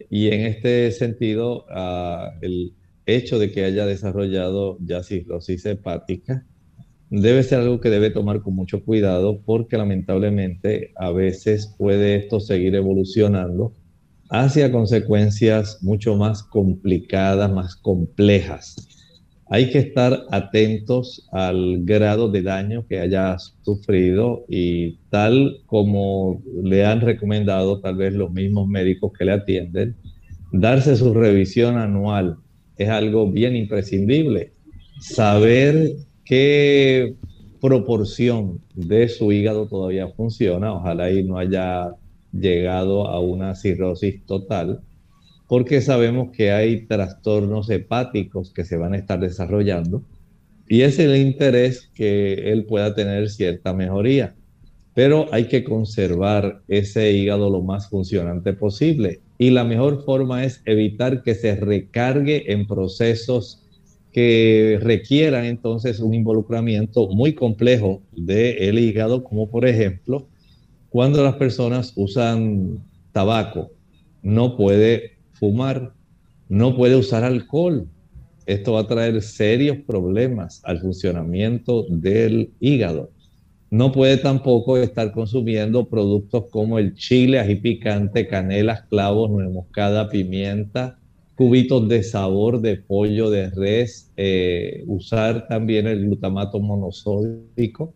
[0.10, 1.66] Y en este sentido,
[2.42, 2.74] el
[3.06, 6.46] hecho de que haya desarrollado ya cirrosis hepática
[7.12, 12.40] debe ser algo que debe tomar con mucho cuidado porque lamentablemente a veces puede esto
[12.40, 13.74] seguir evolucionando
[14.30, 18.76] hacia consecuencias mucho más complicadas, más complejas
[19.54, 26.86] hay que estar atentos al grado de daño que haya sufrido y tal como le
[26.86, 29.98] han recomendado tal vez los mismos médicos que le atienden,
[30.54, 32.38] darse su revisión anual
[32.78, 34.54] es algo bien imprescindible.
[35.02, 37.16] Saber qué
[37.60, 41.94] proporción de su hígado todavía funciona, ojalá y no haya
[42.32, 44.80] llegado a una cirrosis total
[45.52, 50.02] porque sabemos que hay trastornos hepáticos que se van a estar desarrollando
[50.66, 54.34] y es el interés que él pueda tener cierta mejoría.
[54.94, 60.62] Pero hay que conservar ese hígado lo más funcionante posible y la mejor forma es
[60.64, 63.62] evitar que se recargue en procesos
[64.14, 70.30] que requieran entonces un involucramiento muy complejo del hígado, como por ejemplo
[70.88, 73.70] cuando las personas usan tabaco,
[74.24, 75.94] no puede fumar,
[76.50, 77.88] no puede usar alcohol.
[78.46, 83.10] Esto va a traer serios problemas al funcionamiento del hígado.
[83.72, 90.10] No puede tampoco estar consumiendo productos como el chile, ají picante, canela, clavos, nuez moscada,
[90.10, 91.00] pimienta,
[91.36, 97.96] cubitos de sabor de pollo, de res, eh, usar también el glutamato monosódico.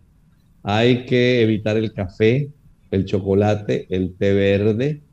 [0.64, 2.50] Hay que evitar el café,
[2.90, 5.05] el chocolate, el té verde.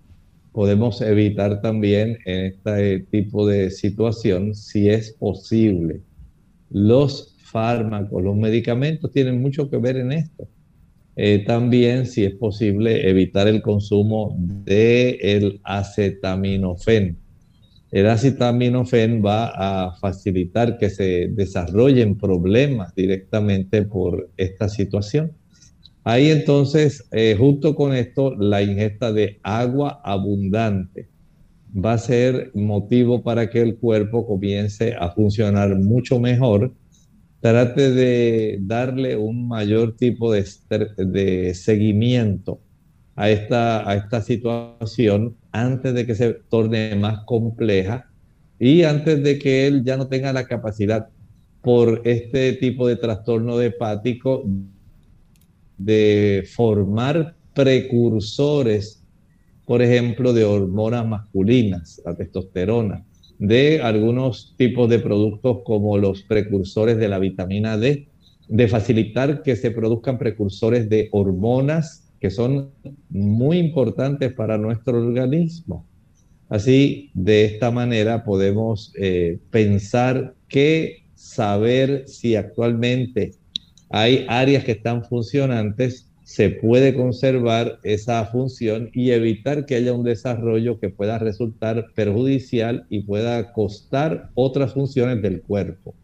[0.53, 6.03] Podemos evitar también en este tipo de situación, si es posible,
[6.70, 10.48] los fármacos, los medicamentos tienen mucho que ver en esto.
[11.16, 17.18] Eh, también, si es posible, evitar el consumo del el acetaminofén.
[17.90, 25.32] El acetaminofén va a facilitar que se desarrollen problemas directamente por esta situación.
[26.05, 31.09] Ahí entonces, eh, junto con esto, la ingesta de agua abundante
[31.74, 36.72] va a ser motivo para que el cuerpo comience a funcionar mucho mejor.
[37.40, 42.61] Trate de darle un mayor tipo de, seguimiento
[43.14, 48.11] a esta, a esta situación antes de que se torne más compleja
[48.59, 51.09] y antes de que él ya no tenga la capacidad
[51.62, 54.44] por este tipo de trastorno hepático
[55.79, 59.03] de formar precursores,
[59.66, 63.05] por ejemplo, de hormonas masculinas, la testosterona
[63.43, 68.07] de algunos tipos de productos como los precursores de la vitamina D,
[68.47, 72.70] de facilitar que se produzcan precursores de hormonas que son
[73.11, 75.85] muy importantes para nuestro organismo.
[76.49, 83.33] Así, de esta manera podemos eh, pensar que saber si actualmente
[83.93, 90.05] hay áreas que están funcionantes se puede conservar esa función y evitar que haya un
[90.05, 95.95] desarrollo que pueda resultar perjudicial y pueda costar otras funciones del cuerpo.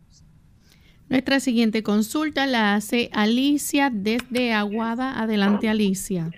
[1.08, 5.18] Nuestra siguiente consulta la hace Alicia desde Aguada.
[5.18, 6.30] Adelante, Alicia.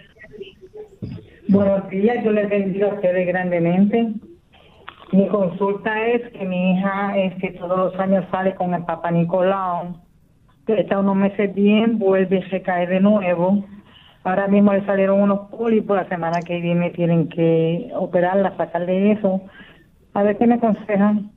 [1.49, 4.13] Buenos días, yo les bendigo a ustedes grandemente.
[5.11, 9.11] Mi consulta es que mi hija es que todos los años sale con el Papa
[9.11, 9.97] Nicolau,
[10.79, 13.65] está unos meses bien, vuelve y se de nuevo
[14.23, 19.41] Ahora mismo le salieron unos pólipos, la semana que viene tienen que operarla, sacarle eso.
[20.13, 21.33] A ver qué me aconsejan.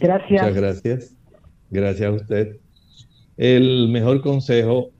[0.00, 0.42] Gracias.
[0.42, 1.16] Muchas gracias.
[1.70, 2.56] Gracias a usted.
[3.36, 4.90] El mejor consejo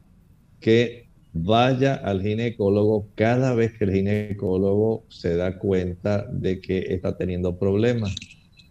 [0.60, 7.16] que vaya al ginecólogo cada vez que el ginecólogo se da cuenta de que está
[7.16, 8.14] teniendo problemas.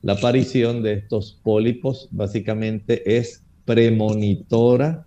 [0.04, 5.06] La aparición de estos pólipos básicamente es premonitora,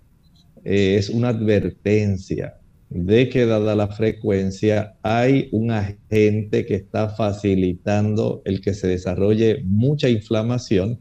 [0.62, 2.58] eh, es una advertencia
[2.90, 9.64] de que dada la frecuencia hay un agente que está facilitando el que se desarrolle
[9.64, 11.00] mucha inflamación,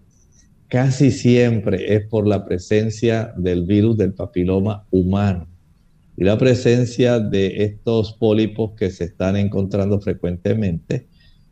[0.69, 5.47] casi siempre es por la presencia del virus del papiloma humano
[6.17, 11.10] y la presencia de estos pólipos que se están encontrando frecuentemente.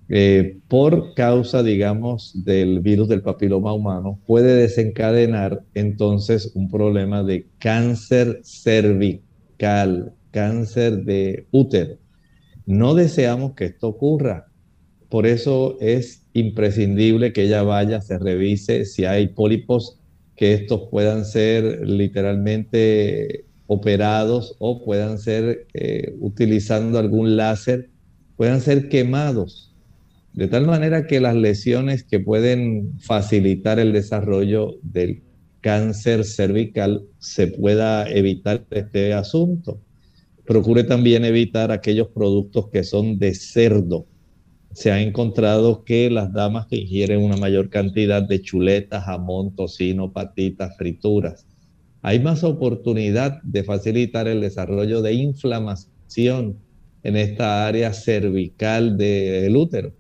[0.10, 7.48] Eh, por causa, digamos, del virus del papiloma humano, puede desencadenar entonces un problema de
[7.60, 9.24] cáncer cervical
[10.32, 11.98] cáncer de útero.
[12.66, 14.48] No deseamos que esto ocurra.
[15.10, 20.00] Por eso es imprescindible que ella vaya, se revise si hay pólipos,
[20.36, 27.90] que estos puedan ser literalmente operados o puedan ser eh, utilizando algún láser,
[28.38, 29.69] puedan ser quemados,
[30.34, 35.24] de tal manera que las lesiones que pueden facilitar el desarrollo del
[35.62, 39.82] cáncer cervical se pueda evitar este asunto.
[40.46, 44.06] Procure también evitar aquellos productos que son de cerdo.
[44.72, 50.12] Se ha encontrado que las damas que ingieren una mayor cantidad de chuletas, jamón, tocino,
[50.12, 51.46] patitas, frituras,
[52.02, 56.58] hay más oportunidad de facilitar el desarrollo de inflamación
[57.04, 59.94] en esta área cervical del útero.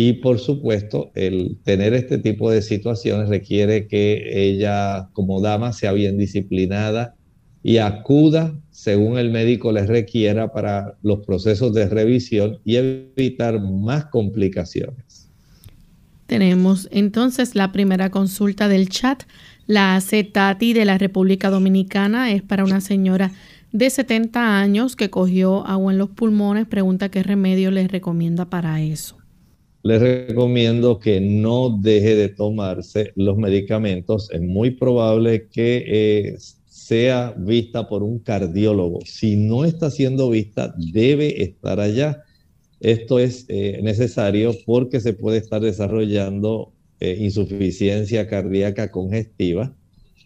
[0.00, 5.90] Y por supuesto, el tener este tipo de situaciones requiere que ella como dama sea
[5.90, 7.16] bien disciplinada
[7.64, 14.04] y acuda según el médico les requiera para los procesos de revisión y evitar más
[14.04, 15.32] complicaciones.
[16.28, 19.24] Tenemos entonces la primera consulta del chat.
[19.66, 22.30] La hace Tati de la República Dominicana.
[22.30, 23.32] Es para una señora
[23.72, 26.68] de 70 años que cogió agua en los pulmones.
[26.68, 29.18] Pregunta qué remedio les recomienda para eso.
[29.82, 34.30] Les recomiendo que no deje de tomarse los medicamentos.
[34.32, 39.00] Es muy probable que eh, sea vista por un cardiólogo.
[39.04, 42.24] Si no está siendo vista, debe estar allá.
[42.80, 49.74] Esto es eh, necesario porque se puede estar desarrollando eh, insuficiencia cardíaca congestiva.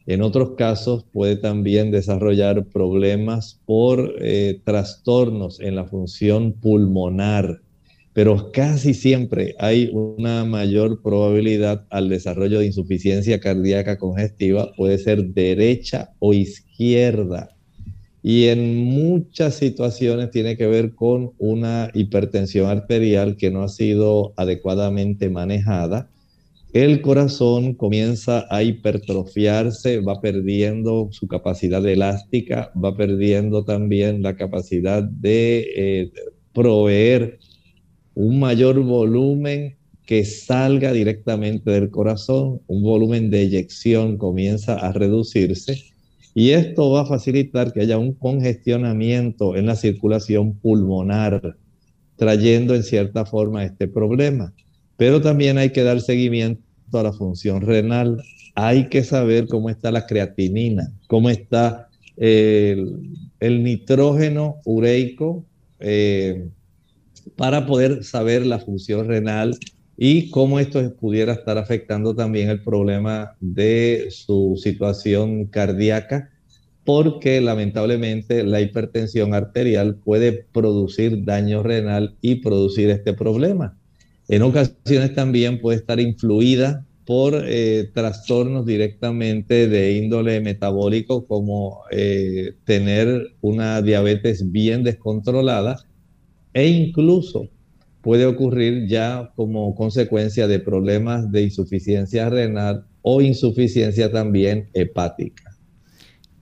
[0.07, 4.17] En otros casos puede también desarrollar problemas por
[4.65, 7.61] trastornos en la función pulmonar
[8.13, 15.25] pero casi siempre hay una mayor probabilidad al desarrollo de insuficiencia cardíaca congestiva, puede ser
[15.29, 17.49] derecha o izquierda.
[18.23, 24.33] Y en muchas situaciones tiene que ver con una hipertensión arterial que no ha sido
[24.37, 26.09] adecuadamente manejada.
[26.73, 35.03] El corazón comienza a hipertrofiarse, va perdiendo su capacidad elástica, va perdiendo también la capacidad
[35.03, 36.13] de eh,
[36.55, 37.39] proveer
[38.15, 45.93] un mayor volumen que salga directamente del corazón, un volumen de eyección comienza a reducirse
[46.35, 51.57] y esto va a facilitar que haya un congestionamiento en la circulación pulmonar,
[52.17, 54.53] trayendo en cierta forma este problema.
[54.97, 58.23] Pero también hay que dar seguimiento a la función renal.
[58.55, 62.99] Hay que saber cómo está la creatinina, cómo está el,
[63.41, 65.45] nitrógeno ureico,
[65.81, 66.49] eh,
[67.37, 69.57] para poder saber la función renal
[69.97, 76.31] y cómo esto pudiera estar afectando también el problema de su situación cardíaca,
[76.85, 83.77] porque lamentablemente la hipertensión arterial puede producir daño renal y producir este problema.
[84.29, 92.55] En ocasiones también puede estar influida por eh, trastornos directamente de índole metabólico como eh,
[92.65, 95.85] tener una diabetes bien descontrolada
[96.55, 97.49] e incluso
[98.01, 105.57] puede ocurrir ya como consecuencia de problemas de insuficiencia renal o insuficiencia también hepática.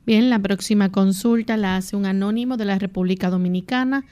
[0.07, 4.05] Bien, la próxima consulta la hace un anónimo de la República Dominicana.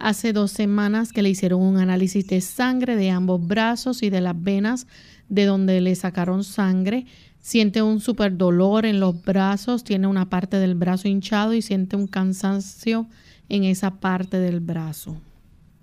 [0.00, 4.20] Hace dos semanas que le hicieron un análisis de sangre de ambos brazos y de
[4.20, 4.86] las venas
[5.28, 7.06] de donde le sacaron sangre.
[7.38, 11.94] Siente un super dolor en los brazos, tiene una parte del brazo hinchado y siente
[11.94, 13.06] un cansancio
[13.48, 15.20] en esa parte del brazo.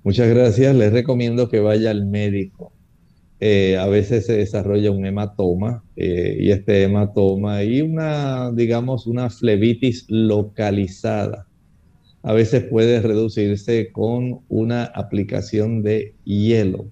[0.04, 0.76] Muchas gracias.
[0.76, 2.74] Les recomiendo que vaya al médico.
[3.40, 9.30] Eh, a veces se desarrolla un hematoma eh, y este hematoma y una, digamos, una
[9.30, 11.48] flebitis localizada.
[12.24, 16.86] A veces puede reducirse con una aplicación de hielo.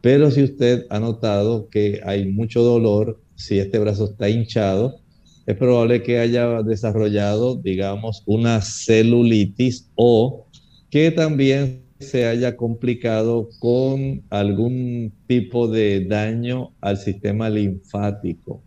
[0.00, 5.00] Pero si usted ha notado que hay mucho dolor, si este brazo está hinchado,
[5.46, 10.46] es probable que haya desarrollado, digamos, una celulitis o
[10.90, 18.62] que también se haya complicado con algún tipo de daño al sistema linfático.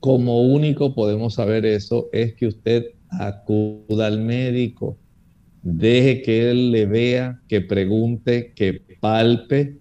[0.00, 4.98] Como único podemos saber eso es que usted acuda al médico,
[5.62, 9.78] deje que él le vea, que pregunte, que palpe,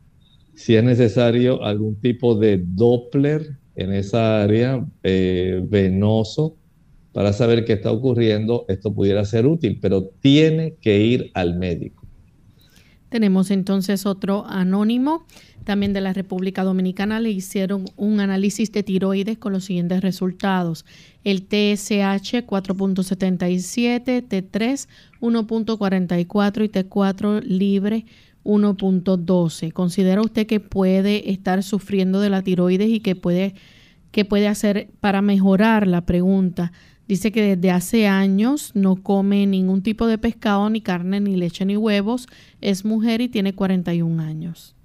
[0.56, 6.56] si es necesario algún tipo de Doppler en esa área eh, venoso
[7.12, 12.05] para saber qué está ocurriendo, esto pudiera ser útil, pero tiene que ir al médico.
[13.10, 15.26] Tenemos entonces otro anónimo,
[15.64, 20.86] también de la República Dominicana, le hicieron un análisis de tiroides con los siguientes resultados.
[21.24, 24.88] El TSH 4.77, T3
[25.22, 28.06] 1.44 y T4 libre
[28.44, 29.72] 1.12.
[29.74, 33.56] ¿Considera usted que puede estar sufriendo de la tiroides y que puede,
[34.12, 36.72] que puede hacer para mejorar la pregunta?
[37.08, 41.64] Dice que desde hace años no come ningún tipo de pescado, ni carne, ni leche,
[41.64, 42.28] ni huevos.
[42.62, 44.76] Es mujer y tiene 41 años.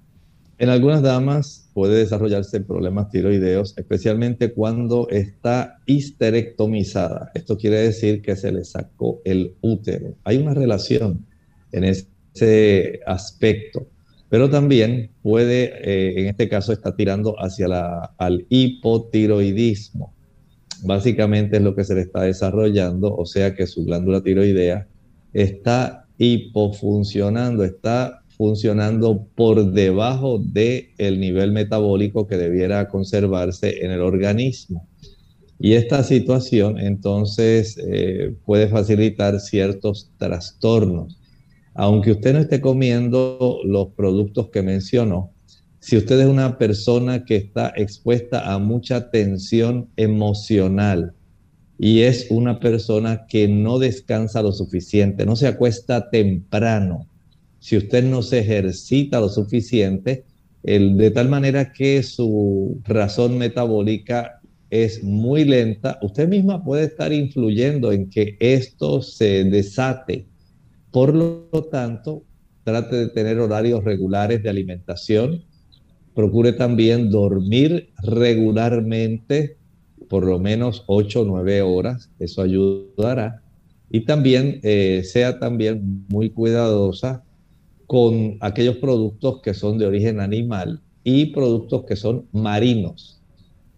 [0.59, 7.31] En algunas damas puede desarrollarse problemas tiroideos, especialmente cuando está histerectomizada.
[7.33, 10.13] Esto quiere decir que se le sacó el útero.
[10.23, 11.25] Hay una relación
[11.71, 13.87] en ese aspecto,
[14.29, 20.13] pero también puede, eh, en este caso, está tirando hacia la, al hipotiroidismo
[20.83, 24.87] básicamente es lo que se le está desarrollando, o sea que su glándula tiroidea
[25.33, 34.01] está hipofuncionando, está funcionando por debajo del el nivel metabólico que debiera conservarse en el
[34.01, 34.87] organismo.
[35.59, 41.19] Y esta situación entonces eh, puede facilitar ciertos trastornos.
[41.75, 45.31] Aunque usted no esté comiendo los productos que mencionó,
[45.81, 51.13] si usted es una persona que está expuesta a mucha tensión emocional
[51.79, 57.07] y es una persona que no descansa lo suficiente, no se acuesta temprano,
[57.57, 60.23] si usted no se ejercita lo suficiente,
[60.61, 67.91] de tal manera que su razón metabólica es muy lenta, usted misma puede estar influyendo
[67.91, 70.27] en que esto se desate.
[70.91, 72.23] Por lo tanto,
[72.63, 75.43] trate de tener horarios regulares de alimentación.
[76.13, 79.57] Procure también dormir regularmente,
[80.09, 82.09] por lo menos 8 o 9 horas.
[82.19, 83.41] Eso ayudará.
[83.89, 87.23] Y también eh, sea también muy cuidadosa
[87.87, 93.21] con aquellos productos que son de origen animal y productos que son marinos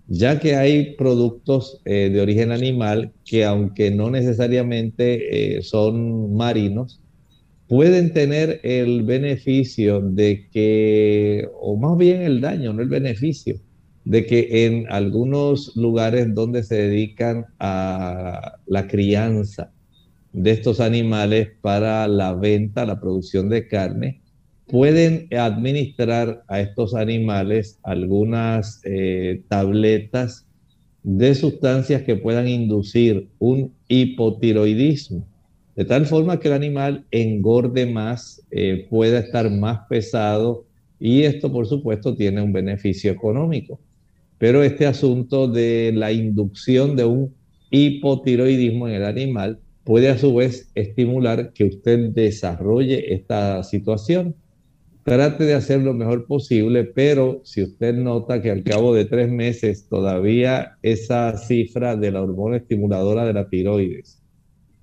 [0.07, 6.99] ya que hay productos eh, de origen animal que aunque no necesariamente eh, son marinos,
[7.73, 13.55] pueden tener el beneficio de que, o más bien el daño, no el beneficio,
[14.05, 19.71] de que en algunos lugares donde se dedican a la crianza
[20.33, 24.21] de estos animales para la venta, la producción de carne,
[24.67, 30.45] pueden administrar a estos animales algunas eh, tabletas
[31.01, 35.27] de sustancias que puedan inducir un hipotiroidismo,
[35.75, 40.65] de tal forma que el animal engorde más, eh, pueda estar más pesado
[40.99, 43.79] y esto por supuesto tiene un beneficio económico.
[44.37, 47.33] Pero este asunto de la inducción de un
[47.71, 54.35] hipotiroidismo en el animal puede a su vez estimular que usted desarrolle esta situación
[55.03, 59.29] trate de hacer lo mejor posible, pero si usted nota que al cabo de tres
[59.29, 64.22] meses todavía esa cifra de la hormona estimuladora de la tiroides,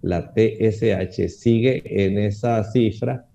[0.02, 3.26] la TSH, sigue en esa cifra,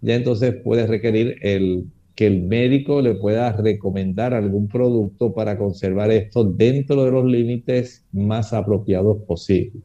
[0.00, 6.10] ya entonces puede requerir el, que el médico le pueda recomendar algún producto para conservar
[6.10, 9.82] esto dentro de los límites más apropiados posibles.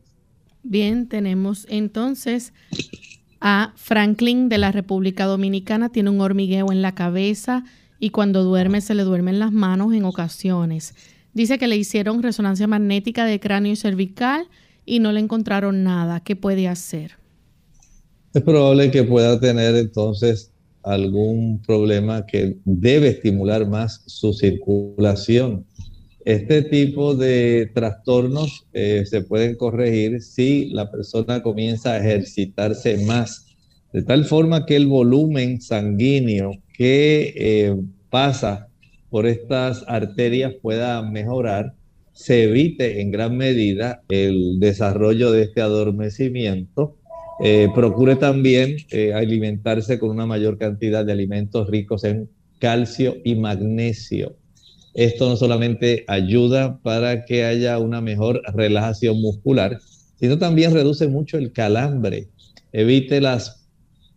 [0.64, 2.54] Bien, tenemos entonces
[3.40, 5.90] a Franklin de la República Dominicana.
[5.90, 7.64] Tiene un hormigueo en la cabeza
[8.00, 10.94] y cuando duerme se le duermen las manos en ocasiones.
[11.34, 14.48] Dice que le hicieron resonancia magnética de cráneo y cervical
[14.88, 16.22] y no le encontraron nada.
[16.22, 17.12] ¿Qué puede hacer?
[18.34, 25.66] Es probable que pueda tener entonces algún problema que debe estimular más su circulación.
[26.24, 33.46] Este tipo de trastornos eh, se pueden corregir si la persona comienza a ejercitarse más,
[33.94, 37.76] de tal forma que el volumen sanguíneo que eh,
[38.10, 38.68] pasa
[39.10, 41.74] por estas arterias pueda mejorar,
[42.18, 46.98] se evite en gran medida el desarrollo de este adormecimiento.
[47.44, 48.78] Eh, procure también
[49.14, 54.36] alimentarse con una mayor cantidad de alimentos ricos en calcio y magnesio
[54.98, 59.80] esto no solamente ayuda para que haya una mejor relajación muscular,
[60.20, 62.30] sino también reduce mucho el calambre.
[62.72, 63.68] Evite las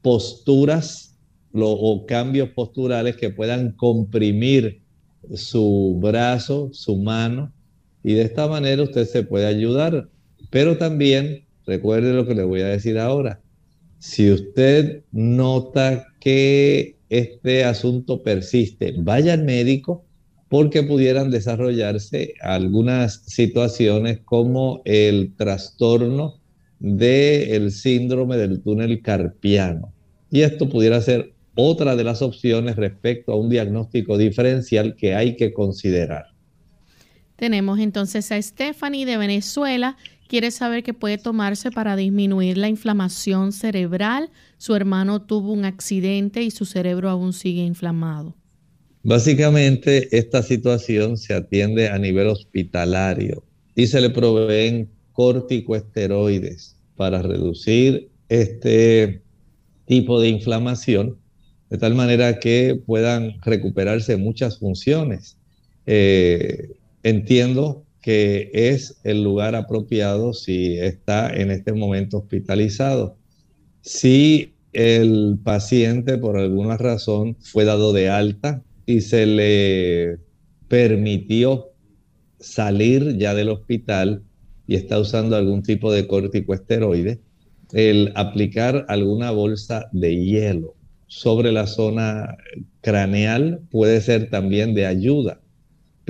[0.01, 1.18] posturas
[1.53, 4.80] o cambios posturales que puedan comprimir
[5.34, 7.53] su brazo, su mano,
[8.03, 10.09] y de esta manera usted se puede ayudar.
[10.51, 13.40] Pero también, recuerde lo que le voy a decir ahora,
[13.98, 20.05] si usted nota que este asunto persiste, vaya al médico,
[20.48, 26.40] porque pudieran desarrollarse algunas situaciones como el trastorno
[26.80, 29.92] del síndrome del túnel carpiano.
[30.30, 35.36] Y esto pudiera ser otra de las opciones respecto a un diagnóstico diferencial que hay
[35.36, 36.30] que considerar.
[37.41, 39.97] Tenemos entonces a Stephanie de Venezuela.
[40.28, 44.28] Quiere saber qué puede tomarse para disminuir la inflamación cerebral.
[44.59, 48.36] Su hermano tuvo un accidente y su cerebro aún sigue inflamado.
[49.03, 53.43] Básicamente, esta situación se atiende a nivel hospitalario
[53.74, 59.22] y se le proveen corticoesteroides para reducir este
[59.86, 61.16] tipo de inflamación,
[61.70, 65.38] de tal manera que puedan recuperarse muchas funciones.
[65.86, 73.16] Eh, entiendo que es el lugar apropiado si está en este momento hospitalizado.
[73.82, 80.18] Si el paciente por alguna razón fue dado de alta y se le
[80.68, 81.70] permitió
[82.38, 84.22] salir ya del hospital
[84.66, 87.20] y está usando algún tipo de corticoesteroide,
[87.72, 90.74] el aplicar alguna bolsa de hielo
[91.07, 92.36] sobre la zona
[92.80, 95.40] craneal puede ser también de ayuda,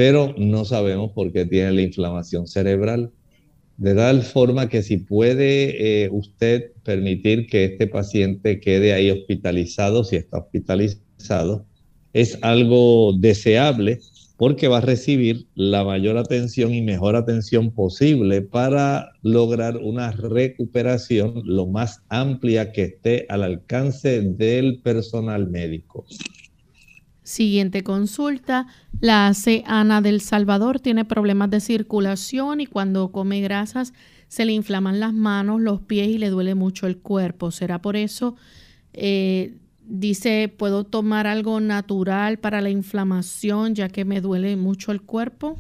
[0.00, 3.12] pero no sabemos por qué tiene la inflamación cerebral.
[3.76, 10.02] De tal forma que si puede eh, usted permitir que este paciente quede ahí hospitalizado,
[10.02, 11.66] si está hospitalizado,
[12.14, 14.00] es algo deseable
[14.38, 21.42] porque va a recibir la mayor atención y mejor atención posible para lograr una recuperación
[21.44, 26.06] lo más amplia que esté al alcance del personal médico.
[27.30, 28.66] Siguiente consulta,
[29.00, 33.92] la hace Ana del Salvador, tiene problemas de circulación y cuando come grasas
[34.26, 37.52] se le inflaman las manos, los pies y le duele mucho el cuerpo.
[37.52, 38.34] ¿Será por eso?
[38.94, 39.54] Eh,
[39.86, 45.56] dice, ¿puedo tomar algo natural para la inflamación ya que me duele mucho el cuerpo?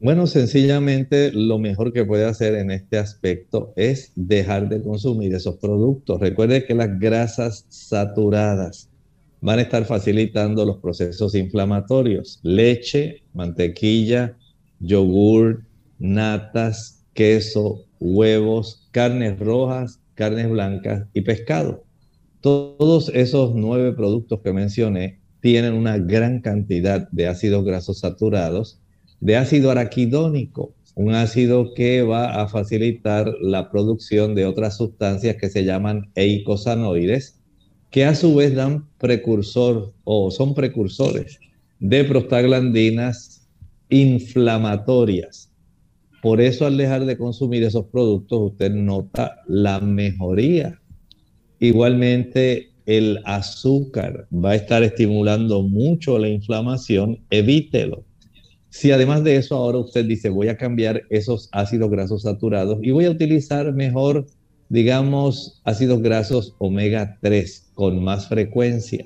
[0.00, 5.58] Bueno, sencillamente lo mejor que puede hacer en este aspecto es dejar de consumir esos
[5.58, 6.18] productos.
[6.18, 8.90] Recuerde que las grasas saturadas
[9.46, 12.40] van a estar facilitando los procesos inflamatorios.
[12.42, 14.36] Leche, mantequilla,
[14.80, 15.62] yogur,
[16.00, 21.84] natas, queso, huevos, carnes rojas, carnes blancas y pescado.
[22.40, 28.80] Todos esos nueve productos que mencioné tienen una gran cantidad de ácidos grasos saturados,
[29.20, 35.50] de ácido araquidónico, un ácido que va a facilitar la producción de otras sustancias que
[35.50, 37.38] se llaman eicosanoides,
[37.90, 41.38] que a su vez dan precursor o son precursores
[41.78, 43.46] de prostaglandinas
[43.88, 45.50] inflamatorias.
[46.22, 50.80] Por eso al dejar de consumir esos productos usted nota la mejoría.
[51.60, 58.04] Igualmente el azúcar va a estar estimulando mucho la inflamación, evítelo.
[58.70, 62.90] Si además de eso ahora usted dice voy a cambiar esos ácidos grasos saturados y
[62.90, 64.26] voy a utilizar mejor
[64.68, 69.04] digamos, ácidos grasos omega 3 con más frecuencia.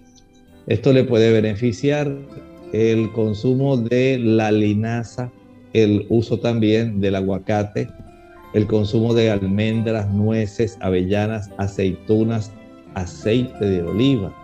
[0.67, 2.15] Esto le puede beneficiar
[2.73, 5.33] el consumo de la linaza,
[5.73, 7.89] el uso también del aguacate,
[8.55, 12.51] el consumo de almendras, nueces, avellanas, aceitunas,
[12.95, 14.35] aceite de oliva.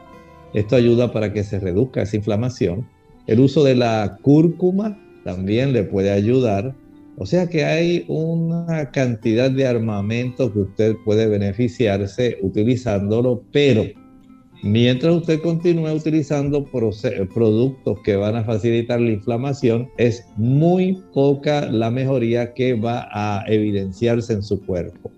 [0.54, 2.86] Esto ayuda para que se reduzca esa inflamación.
[3.26, 6.74] El uso de la cúrcuma también le puede ayudar
[7.18, 13.84] o sea que hay una cantidad de armamento que usted puede beneficiarse utilizándolo, pero
[14.62, 21.90] mientras usted continúe utilizando productos que van a facilitar la inflamación, es muy poca la
[21.90, 25.10] mejoría que va a evidenciarse en su cuerpo.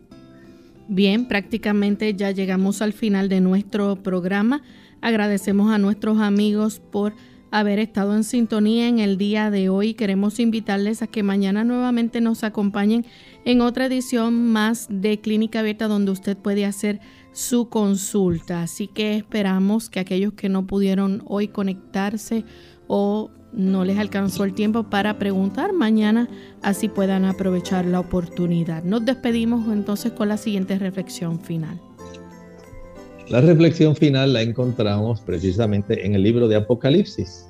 [0.88, 4.62] Bien, prácticamente ya llegamos al final de nuestro programa.
[5.00, 7.12] Agradecemos a nuestros amigos por
[7.50, 9.94] haber estado en sintonía en el día de hoy.
[9.94, 13.06] Queremos invitarles a que mañana nuevamente nos acompañen
[13.44, 17.00] en otra edición más de Clínica Abierta donde usted puede hacer
[17.32, 18.62] su consulta.
[18.62, 22.44] Así que esperamos que aquellos que no pudieron hoy conectarse
[22.86, 26.28] o no les alcanzó el tiempo para preguntar mañana,
[26.62, 28.84] así puedan aprovechar la oportunidad.
[28.84, 31.80] Nos despedimos entonces con la siguiente reflexión final.
[33.30, 37.46] La reflexión final la encontramos precisamente en el libro de Apocalipsis.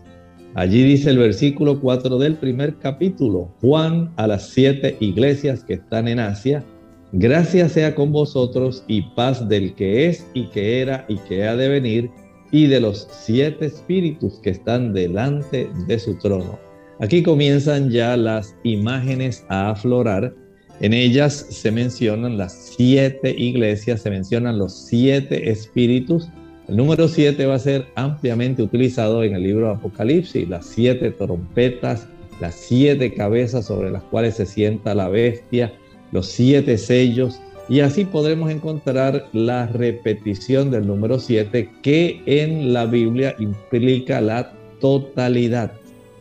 [0.54, 6.08] Allí dice el versículo 4 del primer capítulo, Juan a las siete iglesias que están
[6.08, 6.64] en Asia,
[7.12, 11.54] gracias sea con vosotros y paz del que es y que era y que ha
[11.54, 12.10] de venir
[12.50, 16.58] y de los siete espíritus que están delante de su trono.
[16.98, 20.34] Aquí comienzan ya las imágenes a aflorar
[20.80, 26.28] en ellas se mencionan las siete iglesias, se mencionan los siete espíritus.
[26.68, 31.10] El número siete va a ser ampliamente utilizado en el libro de Apocalipsis, las siete
[31.10, 32.06] trompetas,
[32.40, 35.72] las siete cabezas sobre las cuales se sienta la bestia,
[36.12, 42.86] los siete sellos, y así podremos encontrar la repetición del número siete que en la
[42.86, 45.72] Biblia implica la totalidad.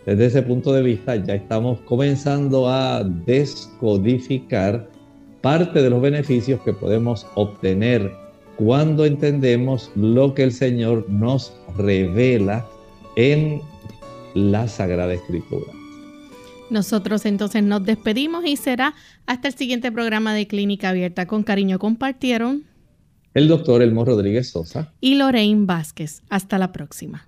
[0.08, 4.90] Desde ese punto de vista ya estamos comenzando a descodificar
[5.42, 8.10] parte de los beneficios que podemos obtener
[8.56, 12.66] cuando entendemos lo que el Señor nos revela
[13.18, 13.60] en
[14.34, 15.74] la Sagrada Escritura.
[16.70, 18.94] Nosotros entonces nos despedimos y será
[19.26, 21.26] hasta el siguiente programa de Clínica Abierta.
[21.28, 22.64] Con cariño compartieron
[23.34, 26.24] el doctor Elmo Rodríguez Sosa y Lorraine Vázquez.
[26.30, 27.28] Hasta la próxima.